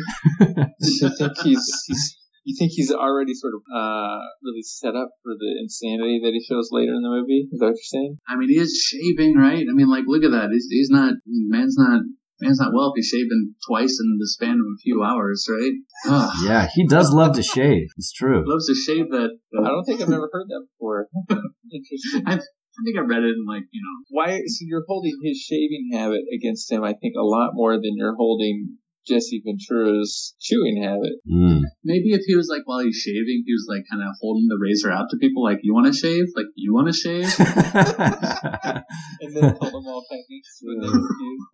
[0.79, 5.33] you think he's, he's you think he's already sort of uh, really set up for
[5.33, 7.49] the insanity that he shows later in the movie?
[7.51, 8.17] Is that what you're saying?
[8.29, 9.65] I mean, he is shaving, right?
[9.65, 10.53] I mean, like, look at that.
[10.53, 12.01] He's, he's not, man's not,
[12.39, 15.73] man's not well if he's shaving twice in the span of a few hours, right?
[16.07, 16.33] Ugh.
[16.45, 17.87] Yeah, he does love to shave.
[17.97, 18.43] It's true.
[18.45, 19.31] Loves to shave that.
[19.57, 21.07] I don't think I've ever heard that before.
[21.73, 22.23] Interesting.
[22.27, 22.37] I
[22.83, 24.37] think I read it in like, you know, Why?
[24.37, 28.15] So you're holding his shaving habit against him, I think, a lot more than you're
[28.15, 28.77] holding
[29.07, 31.13] Jesse Ventura's chewing habit.
[31.29, 31.61] Mm.
[31.83, 34.57] maybe if he was like, while he's shaving, he was like kind of holding the
[34.59, 36.25] razor out to people, like, you want to shave?
[36.35, 37.29] Like, you want to shave?
[39.21, 41.47] And then told them all techniques when they refused.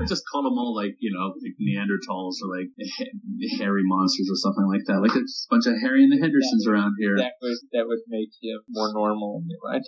[0.00, 3.12] or just call them all like, you know, like Neanderthals or like ha-
[3.58, 5.00] hairy monsters or something like that.
[5.02, 7.16] Like, it's a bunch of Harry and the Hendersons around here.
[7.16, 9.84] That would that would make him more normal in your life.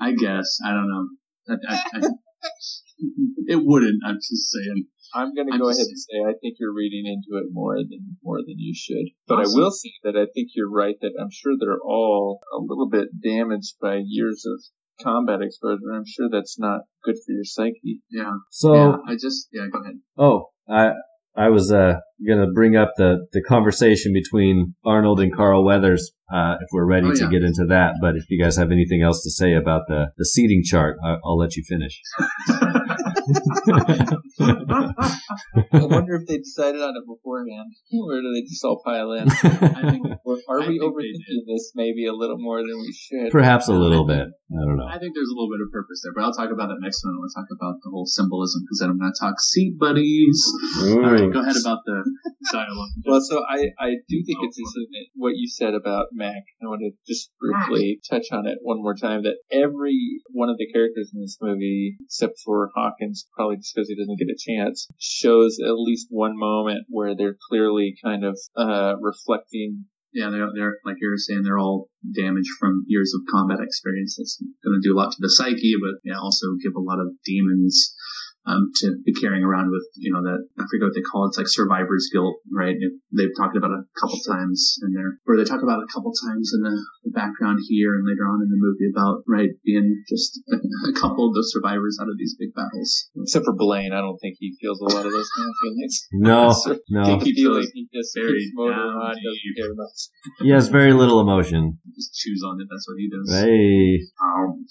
[0.00, 0.58] I guess.
[0.64, 1.04] I don't know.
[1.48, 2.08] I, I, I,
[3.46, 4.02] it wouldn't.
[4.04, 4.86] I'm just saying.
[5.14, 7.76] I'm going to go just- ahead and say I think you're reading into it more
[7.76, 9.06] than more than you should.
[9.28, 9.60] But Awesome.
[9.60, 12.88] I will say that I think you're right that I'm sure they're all a little
[12.88, 14.60] bit damaged by years of
[15.04, 15.92] combat exposure.
[15.94, 18.00] I'm sure that's not good for your psyche.
[18.10, 18.32] Yeah.
[18.50, 18.96] so, yeah.
[19.08, 19.48] I just.
[19.52, 19.66] Yeah.
[19.72, 19.94] Go ahead.
[20.18, 20.92] oh, I
[21.36, 21.94] I was uh,
[22.26, 27.08] gonna bring up the the conversation between Arnold and Carl Weathers uh, if we're ready
[27.08, 27.30] Oh, to yeah.
[27.30, 27.94] get into that.
[28.00, 31.16] But if you guys have anything else to say about the the seating chart, I,
[31.24, 32.00] I'll let you finish.
[35.72, 39.28] I wonder if they decided on it beforehand, or do they just all pile in?
[39.30, 40.06] I think.
[40.24, 43.30] Or are I we think overthinking this maybe a little more than we should?
[43.30, 44.24] Perhaps a little bit.
[44.24, 44.88] I don't know.
[44.88, 47.04] I think there's a little bit of purpose there, but I'll talk about that next
[47.04, 47.12] one.
[47.20, 50.40] We'll talk about the whole symbolism because then I'm going to talk seat buddies.
[50.80, 52.00] All right, go ahead about the
[52.50, 52.88] dialogue.
[53.04, 56.40] Well, so I, I do think it's interesting what you said about Mac.
[56.62, 59.24] I want to just briefly touch on it one more time.
[59.24, 63.88] That every one of the characters in this movie, except for Hawkins, probably just because
[63.88, 68.38] he doesn't get a chance, shows at least one moment where they're clearly kind of
[68.56, 69.86] uh, reflecting.
[70.12, 74.14] Yeah, they're, they're like you were saying, they're all damaged from years of combat experience.
[74.16, 77.00] That's going to do a lot to the psyche, but yeah, also give a lot
[77.00, 77.94] of demons
[78.46, 81.32] um, to be carrying around with, you know, that I forget what they call it.
[81.32, 82.76] It's like survivor's guilt, right?
[83.08, 85.92] They've talked about it a couple times in there, or they talk about it a
[85.92, 86.76] couple times in the,
[87.08, 90.56] the background here and later on in the movie about right being just a,
[90.92, 93.08] a couple of the survivors out of these big battles.
[93.16, 96.08] Except for Blaine, I don't think he feels a lot of those kind of feelings.
[96.24, 97.04] No, Sort no.
[97.04, 100.10] get the Keeps feeling those he just very keeps down on, doesn't.
[100.40, 101.78] He has very little emotion.
[101.94, 102.68] Just chews on it.
[102.70, 103.28] That's what he does.
[103.40, 104.00] Hey.
[104.22, 104.64] Um,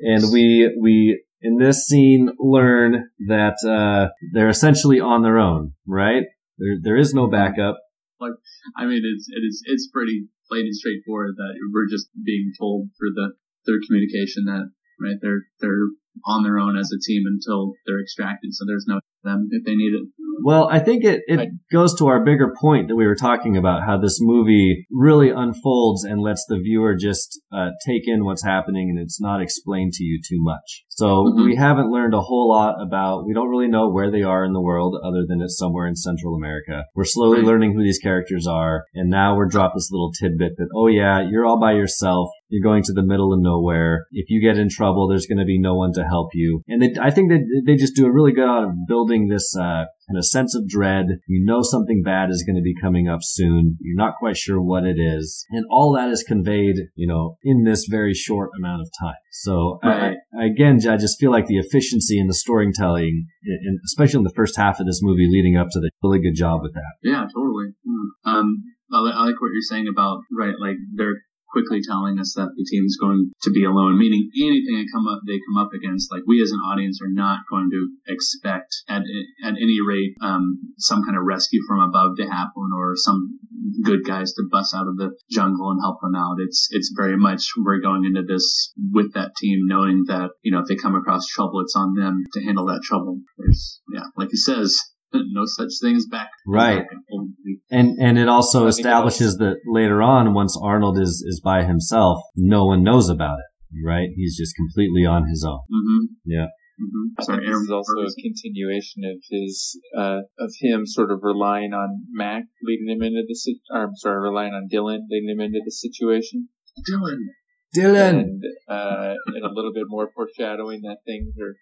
[0.00, 6.24] and we we in this scene learn that uh, they're essentially on their own, right?
[6.58, 7.78] There there is no backup.
[8.20, 8.32] Like,
[8.76, 12.88] I mean, it's it is it's pretty plain and straightforward that we're just being told
[12.98, 13.32] through the
[13.66, 15.88] through communication that right they're they're
[16.26, 18.54] on their own as a team until they're extracted.
[18.54, 20.08] So there's no them if they need it.
[20.44, 23.56] Well, I think it, it I- goes to our bigger point that we were talking
[23.56, 28.44] about, how this movie really unfolds and lets the viewer just uh, take in what's
[28.44, 30.84] happening and it's not explained to you too much.
[30.94, 31.44] So Mhm.
[31.46, 34.52] we haven't learned a whole lot about, we don't really know where they are in
[34.52, 36.84] the world other than it's somewhere in Central America.
[36.94, 37.46] We're slowly Right.
[37.46, 38.84] learning who these characters are.
[38.94, 42.28] And now we're dropped this little tidbit that, oh yeah, you're all by yourself.
[42.50, 44.04] You're going to the middle of nowhere.
[44.12, 46.60] If you get in trouble, there's going to be no one to help you.
[46.68, 49.56] And they, I think that they just do a really good job of building this,
[49.56, 51.06] uh, kind of sense of dread.
[51.26, 53.78] You know something bad is going to be coming up soon.
[53.80, 55.46] You're not quite sure what it is.
[55.50, 59.14] And all that is conveyed, you know, in this very short amount of time.
[59.30, 60.16] So Right.
[60.38, 60.48] I, I,
[60.86, 64.80] I just feel like the efficiency in the storytelling, and especially in the first half
[64.80, 66.92] of this movie leading up to the really good job with that.
[67.02, 67.72] Yeah, totally.
[67.84, 68.32] Yeah.
[68.32, 71.22] Um, I like what you're saying about right, like they're
[71.52, 75.20] quickly telling us that the team's going to be alone, meaning anything they come up
[75.26, 79.02] they come up against, like we as an audience are not going to expect at
[79.44, 83.38] at any rate um, some kind of rescue from above to happen or some
[83.82, 86.36] good guys to bust out of the jungle and help them out.
[86.38, 90.60] It's it's very much we're going into this with that team knowing that you know
[90.60, 93.18] if they come across trouble, it's on them to handle that trouble.
[93.38, 94.78] There's yeah, like he says.
[95.14, 96.30] No such thing as back.
[96.46, 96.84] Right.
[97.10, 97.34] and.
[97.70, 102.22] And and it also I establishes that later on, once Arnold is is by himself,
[102.36, 103.84] no one knows about it.
[103.84, 104.08] Right?
[104.14, 105.60] He's just completely on his own.
[105.72, 106.04] Mm-hmm.
[106.26, 106.46] Yeah.
[106.80, 107.14] Mm-hmm.
[107.18, 111.10] I Sorry, think this is also what a continuation of his uh, of him sort
[111.10, 115.06] of relying on Mac leading him into the sit- or, I'm sorry, relying on Dillon
[115.10, 116.48] leading him into the situation,
[116.86, 117.28] Dillon.
[117.72, 118.18] Dillon.
[118.18, 121.54] and uh, and a little bit more foreshadowing that things are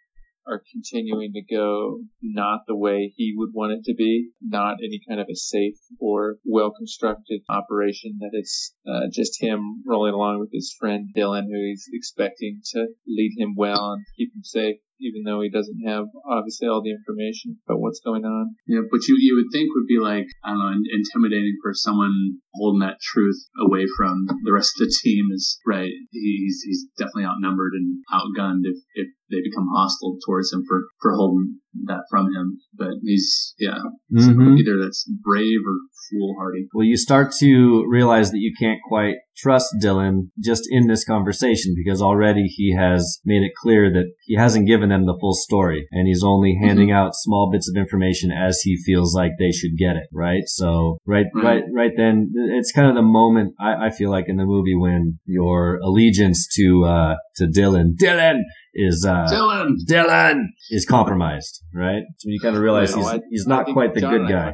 [0.46, 5.00] are continuing to go not the way he would want it to be, not any
[5.06, 8.18] kind of a safe or well constructed operation.
[8.20, 12.88] That it's uh, just him rolling along with his friend Dillon, who he's expecting to
[13.06, 16.92] lead him well and keep him safe, even though he doesn't have obviously all the
[16.92, 18.54] information about what's going on.
[18.66, 22.40] Yeah, but you you would think would be like I don't know, intimidating for someone
[22.54, 25.92] holding that truth away from the rest of the team is right.
[26.10, 31.14] He's he's definitely outnumbered and outgunned if if they become hostile towards him for for
[31.14, 32.58] holding that from him.
[32.74, 33.78] But he's yeah,
[34.16, 34.58] so Mhm.
[34.58, 35.78] either that's brave or
[36.10, 36.66] foolhardy.
[36.74, 41.72] Well, you start to realize that you can't quite trust Dillon just in this conversation
[41.74, 45.86] because already he has made it clear that he hasn't given them the full story
[45.92, 49.78] and he's only handing out small bits of information as he feels like they should
[49.78, 50.42] get it, right?
[50.46, 51.62] So right, right, Right.
[51.74, 55.18] right then it's kind of the moment I, I feel like in the movie when
[55.24, 58.44] your allegiance to, uh, to Dillon, Dillon
[58.74, 59.76] is, uh, Dillon.
[59.86, 62.02] Dillon is compromised, right?
[62.18, 64.52] So you kind of realize know, he's, I- he's not quite the John good guy.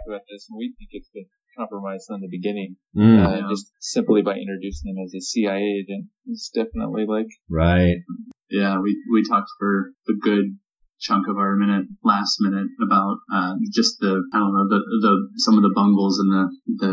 [0.57, 1.25] we think it's been
[1.57, 2.77] compromised from the beginning.
[2.97, 3.49] Mm, uh, Yeah.
[3.49, 6.07] just simply by introducing him as a CIA agent.
[6.27, 7.97] It's definitely like, right.
[8.51, 10.59] Yeah, we we talked for a good
[11.01, 15.29] chunk of our minute last minute about uh, just the I don't know the the
[15.37, 16.45] some of the bungles and the
[16.83, 16.93] the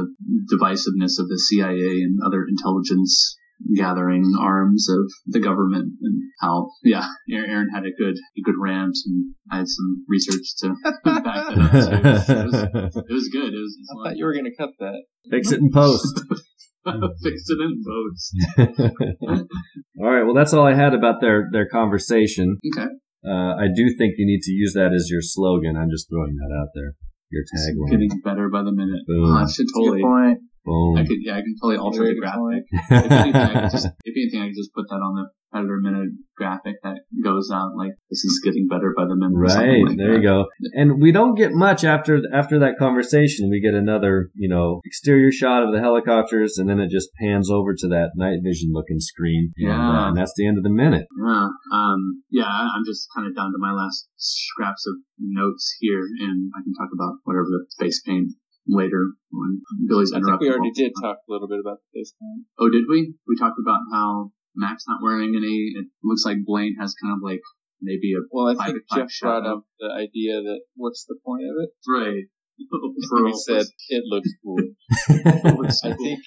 [0.52, 3.38] divisiveness of the CIA and other intelligence
[3.76, 8.56] gathering arms of the government and how yeah Aaron Aaron had a good a good
[8.60, 10.70] rant and I had some research to
[11.06, 11.94] back that up too.
[11.94, 13.54] It was, it was, it was good.
[13.54, 15.04] It was, it I was thought you were going to cut that.
[15.30, 16.22] Fix it in post.
[17.24, 18.36] Fix it in post.
[20.00, 20.24] all right.
[20.24, 22.58] Well, that's all I had about their, their conversation.
[22.78, 22.88] Okay.
[23.26, 25.78] Uh, I do think you need to use that as your slogan.
[25.78, 26.94] I'm just throwing that out there.
[27.32, 27.90] Your It's tagline.
[27.92, 29.04] getting better by the minute.
[29.08, 29.32] Boom.
[29.32, 30.02] Oh, I should totally.
[30.02, 30.40] point.
[30.66, 30.98] Boom.
[30.98, 32.64] I could, yeah, I can totally alter Very the graphic.
[32.72, 35.78] If anything, I could just, if anything, I could just put that on the editor
[35.82, 39.38] minute graphic that goes out like this is getting better by the minute.
[39.38, 39.86] Right.
[39.86, 40.46] like there you go.
[40.74, 43.50] And we don't get much after, after that conversation.
[43.50, 47.52] We get another, you know, exterior shot of the helicopters and then it just pans
[47.52, 49.52] over to that night vision looking screen.
[49.58, 51.06] And, uh, and that's the end of the minute.
[51.24, 56.02] Yeah, um, yeah, I'm just kind of down to my last scraps of notes here,
[56.20, 58.30] and I can talk about whatever the face paint
[58.68, 62.14] later when Billy's I think we already did talk a little bit about the face
[62.20, 62.48] paint.
[62.60, 63.14] Oh, did we?
[63.28, 65.74] We talked about how Mac's not wearing any.
[65.76, 67.42] It looks like Blaine has kind of like
[67.82, 71.56] maybe a Well, I think Jeff brought up the idea that what's the point of
[71.64, 71.72] it?
[71.88, 72.24] right.
[73.12, 74.58] And we said it looks cool.
[75.10, 76.22] I think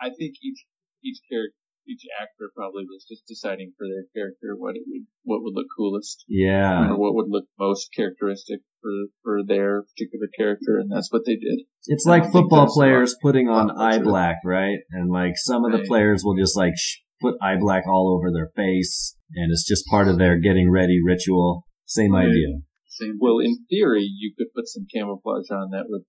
[0.00, 0.64] I think each
[1.02, 5.42] each character each actor probably was just deciding for their character what it would what
[5.42, 6.90] would look coolest yeah.
[6.90, 8.90] or what would look most characteristic for
[9.22, 11.60] for their particular character, and that's what they did.
[11.86, 14.78] It's like football players putting on eye black, right?
[14.90, 18.30] And like some of the players will just like sh- put eye black all over
[18.32, 21.64] their face, and it's just part of their getting ready ritual.
[21.86, 22.26] Same Right.
[22.28, 22.48] idea.
[22.88, 26.02] Same Well, in theory, you could put some camouflage on that would,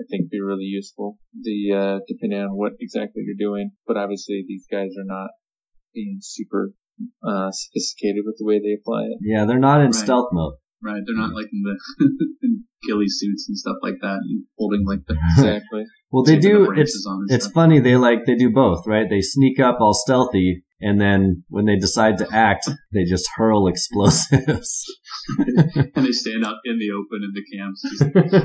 [0.00, 1.18] I think, be really useful.
[1.38, 5.30] The uh, depending on what exactly you're doing, but obviously these guys are not
[5.92, 6.72] being super
[7.26, 9.18] uh, sophisticated with the way they apply it.
[9.22, 9.94] Yeah, they're not in Right.
[9.94, 10.54] stealth mode.
[10.82, 11.02] Right.
[11.06, 11.76] They're not like in the
[12.42, 15.84] in ghillie suits and stuff like that, and holding like the Exactly.
[16.10, 16.72] Well, they taking the do.
[16.80, 17.54] It's it's stuff.
[17.54, 17.80] funny.
[17.80, 19.08] They like they do both, right?
[19.08, 23.68] They sneak up all stealthy, And then when they decide to act, they just hurl
[23.68, 24.84] explosives.
[25.38, 27.82] and they stand up in the open in the camps,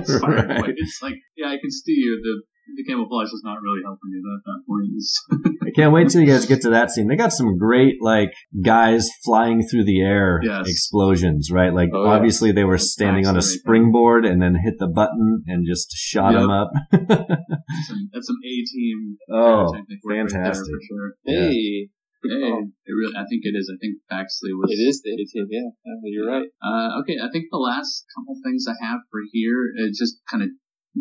[0.08, 0.74] just firing Right.
[0.78, 2.20] It's like, yeah, I can see you.
[2.22, 2.44] The
[2.76, 5.62] the camouflage is not really helping you at that point.
[5.68, 7.08] I can't wait till you guys get to that scene.
[7.08, 8.32] They got some great like
[8.64, 10.68] guys flying through the air Yes.
[10.68, 11.74] explosions, right?
[11.74, 12.12] Like Oh, yeah.
[12.12, 16.34] obviously they were standing on a springboard and then hit the button and just shot
[16.34, 16.42] Yep.
[16.42, 16.70] them up.
[16.92, 17.08] that's
[17.88, 19.18] some, that's some A team.
[19.32, 20.66] Oh, pyrotechnic work right fantastic.
[20.66, 21.14] for sure.
[21.26, 21.50] Yeah.
[21.50, 21.90] Hey,
[22.26, 23.70] Hey, it really, I think it is.
[23.70, 24.74] I think Baxley was.
[24.74, 25.70] it is the A-Team, yeah.
[25.86, 26.50] Uh, You're right.
[26.58, 30.42] Uh, okay, I think the last couple things I have for here, uh, just kind
[30.42, 30.50] of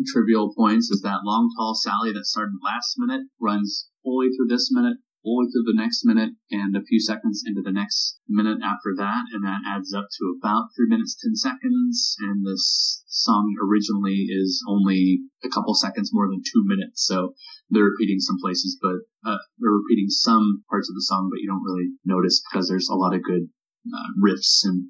[0.03, 4.69] trivial points, is that long tall Sally that started last minute runs fully through this
[4.71, 8.93] minute, fully through the next minute, and a few seconds into the next minute after
[8.97, 12.15] that, and that adds up to about three minutes ten seconds.
[12.19, 17.33] And this song originally is only a couple seconds more than two minutes, so
[17.69, 21.47] they're repeating some places, but uh, they're repeating some parts of the song, but you
[21.47, 23.49] don't really notice because there's a lot of good
[23.87, 24.89] uh, riffs and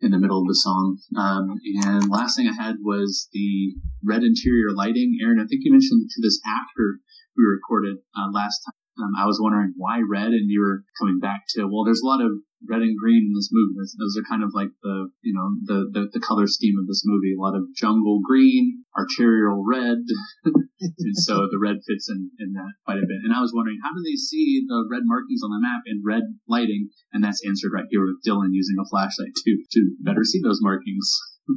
[0.00, 0.98] in the middle of the song.
[1.16, 3.74] Um, and last thing I had was the
[4.04, 5.18] red interior lighting.
[5.22, 7.00] Aaron, I think you mentioned to this after
[7.36, 8.85] we recorded uh, last time.
[8.96, 12.06] Um, I was wondering why red, and you were coming back to well, there's a
[12.08, 12.32] lot of
[12.64, 13.76] red and green in this movie.
[13.76, 16.86] Those, those are kind of like the you know the, the the color scheme of
[16.86, 17.36] this movie.
[17.36, 20.00] A lot of jungle green, arterial red,
[20.80, 23.20] and so the red fits in in that quite a bit.
[23.24, 26.02] And I was wondering how do they see the red markings on the map in
[26.04, 26.88] red lighting?
[27.12, 30.60] And that's answered right here with Dillon using a flashlight to to better see those
[30.62, 31.10] markings.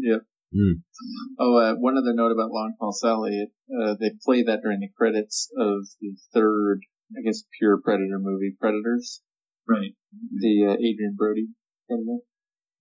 [1.40, 3.52] Oh, uh, one other note about Long Tall Sally.
[3.70, 6.82] Uh, they play that during the credits of the third,
[7.18, 9.22] I guess, pure Predator movie, Predators.
[9.68, 9.94] Right.
[10.36, 11.48] The uh, Adrien Brody
[11.88, 12.20] Predator.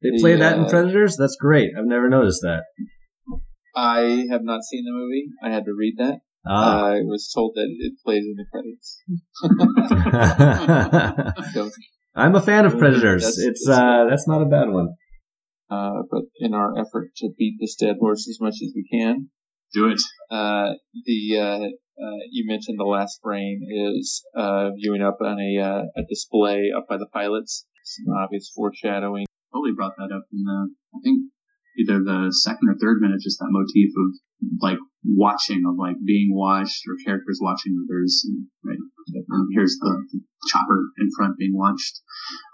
[0.03, 1.17] They The, play that in uh, Predators?
[1.17, 1.71] That's great.
[1.77, 2.63] I've never noticed that.
[3.77, 5.27] I have not seen the movie.
[5.43, 6.21] I had to read that.
[6.47, 6.87] Ah.
[6.87, 9.03] I was told that it plays in the credits.
[11.53, 11.71] So,
[12.15, 13.23] I'm a fan of Predators.
[13.23, 14.95] That's- it's that's- uh that's not a bad one.
[15.71, 19.29] uh, but in our effort to beat this dead horse as much as we can,
[19.75, 20.01] Do it.
[20.31, 20.73] uh,
[21.05, 21.71] the
[22.01, 26.71] uh, you mentioned the last frame is uh, viewing up on a uh, a display
[26.77, 27.67] up by the pilots.
[27.85, 29.27] Some obvious foreshadowing.
[29.53, 31.33] Totally brought that up in the I think
[31.79, 34.19] either the second or third minute, just that motif of
[34.61, 38.23] like watching, of like being watched or characters watching others.
[38.27, 38.79] And, right.
[39.33, 42.01] Um, here's the chopper in front being watched.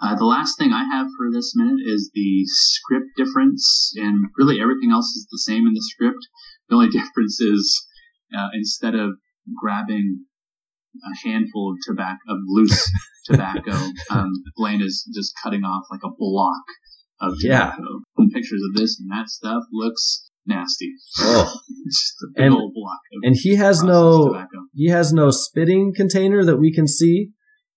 [0.01, 4.61] Uh, the last thing I have for this minute is the script difference, and really
[4.61, 6.25] everything else is the same in the script.
[6.69, 7.87] The only difference is
[8.37, 9.19] uh, instead of
[9.61, 10.25] grabbing
[11.05, 12.91] a handful of tobacco, of loose
[13.25, 13.73] tobacco,
[14.11, 16.63] um, Blaine is just cutting off like a block
[17.21, 17.71] of Yeah.
[17.73, 17.83] tobacco.
[18.19, 20.93] And pictures of this and that stuff looks nasty.
[21.19, 21.53] Oh.
[21.87, 24.59] just a big And- old block of And he has no tobacco.
[24.73, 27.31] he has no spitting container that we can see.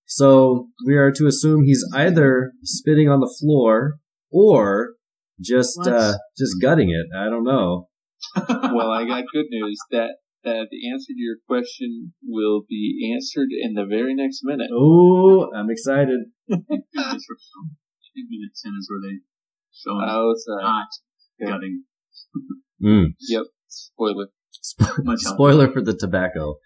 [0.06, 3.98] So we are to assume he's either spitting on the floor
[4.30, 4.94] or
[5.40, 7.06] just uh just gutting it.
[7.16, 7.88] I don't know.
[8.48, 13.48] well, I got good news that that the answer to your question will be answered
[13.50, 14.70] in the very next minute.
[14.72, 16.20] Oh, I'm excited.
[16.50, 19.18] I think minute 10 is where they
[19.72, 20.62] show him Oh, sorry.
[20.62, 20.86] not
[21.38, 21.50] Yeah.
[21.50, 21.84] gutting.
[22.80, 23.06] Mm.
[23.28, 23.42] Yep.
[23.66, 24.28] Spoiler.
[24.98, 25.18] Much.
[25.20, 26.58] Spoiler for the tobacco.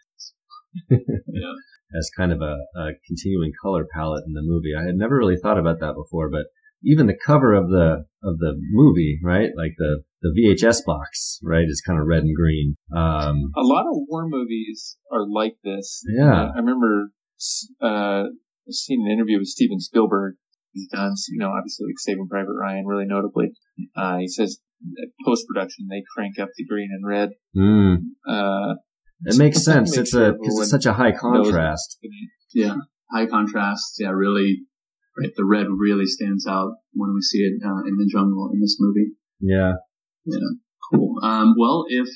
[0.90, 1.52] Yeah.
[1.98, 4.72] As kind of a, a continuing color palette in the movie.
[4.78, 6.44] I had never really thought about that before, but
[6.84, 9.50] even the cover of the of the movie, right?
[9.56, 12.76] Like the the VHS box, right, is kind of red and green.
[12.94, 16.02] Um, A lot of war movies are like this.
[16.16, 16.42] Yeah.
[16.44, 17.10] Uh, I remember
[17.82, 18.22] uh,
[18.70, 20.34] seeing an interview with Steven Spielberg.
[20.72, 23.48] He's done, you know, obviously like Saving Private Ryan, really notably.
[23.96, 24.58] Uh, he says
[25.26, 27.30] post production they crank up the green and red.
[27.56, 28.74] mm, Uh,
[29.24, 29.96] it makes Make sense.
[29.96, 31.98] It's sure a it's such a high contrast.
[32.54, 32.76] Yeah.
[33.12, 33.96] High contrast.
[33.98, 34.62] Yeah, really.
[35.18, 35.30] Right.
[35.36, 38.78] The red really stands out when we see it uh, in the jungle in this
[38.80, 39.12] movie.
[39.40, 39.72] Yeah.
[40.24, 40.38] Yeah.
[40.92, 41.16] Cool.
[41.22, 42.08] Um, well, if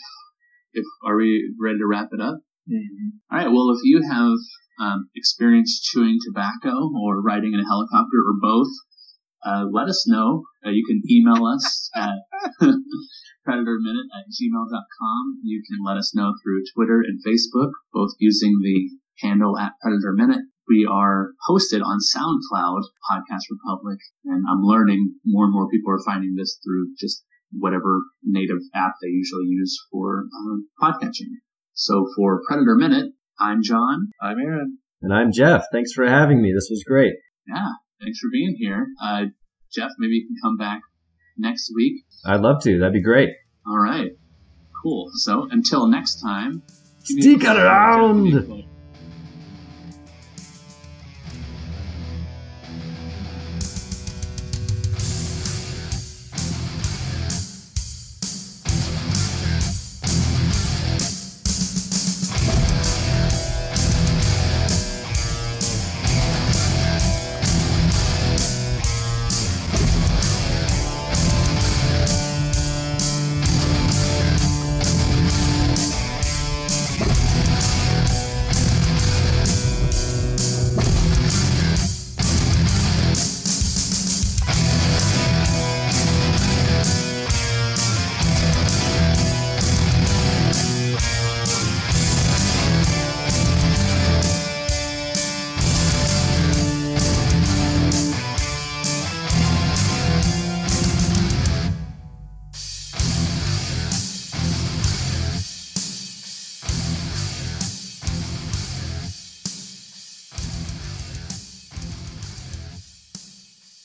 [0.72, 2.40] if are we ready to wrap it up?
[2.68, 3.08] mm-hmm.
[3.30, 3.52] All right.
[3.52, 4.38] Well, if you have
[4.80, 8.72] um, experienced chewing tobacco or riding in a helicopter or both,
[9.44, 10.44] uh, let us know.
[10.64, 12.18] Uh, you can email us at
[13.46, 15.40] predatorminute at gmail.com.
[15.44, 18.90] You can let us know through Twitter and Facebook, both using the
[19.26, 20.44] handle at Predator Minute.
[20.68, 26.02] We are hosted on SoundCloud, Podcast Republic, and I'm learning more and more people are
[26.04, 31.30] finding this through just whatever native app they usually use for um, podcatching.
[31.74, 34.08] So for Predator Minute, I'm John.
[34.20, 34.78] I'm Aaron.
[35.02, 35.66] And I'm Jeff.
[35.70, 36.52] Thanks for having me.
[36.52, 37.14] This was great.
[37.46, 37.68] Yeah,
[38.00, 38.88] thanks for being here.
[39.00, 39.26] Uh,
[39.72, 40.80] Jeff, maybe you can come back
[41.38, 42.02] next week.
[42.24, 42.78] I'd love to.
[42.78, 43.30] That'd be great.
[43.66, 44.10] All right.
[44.82, 45.10] Cool.
[45.14, 46.62] So until next time.
[47.06, 47.56] give me a Stick call.
[47.56, 48.64] around.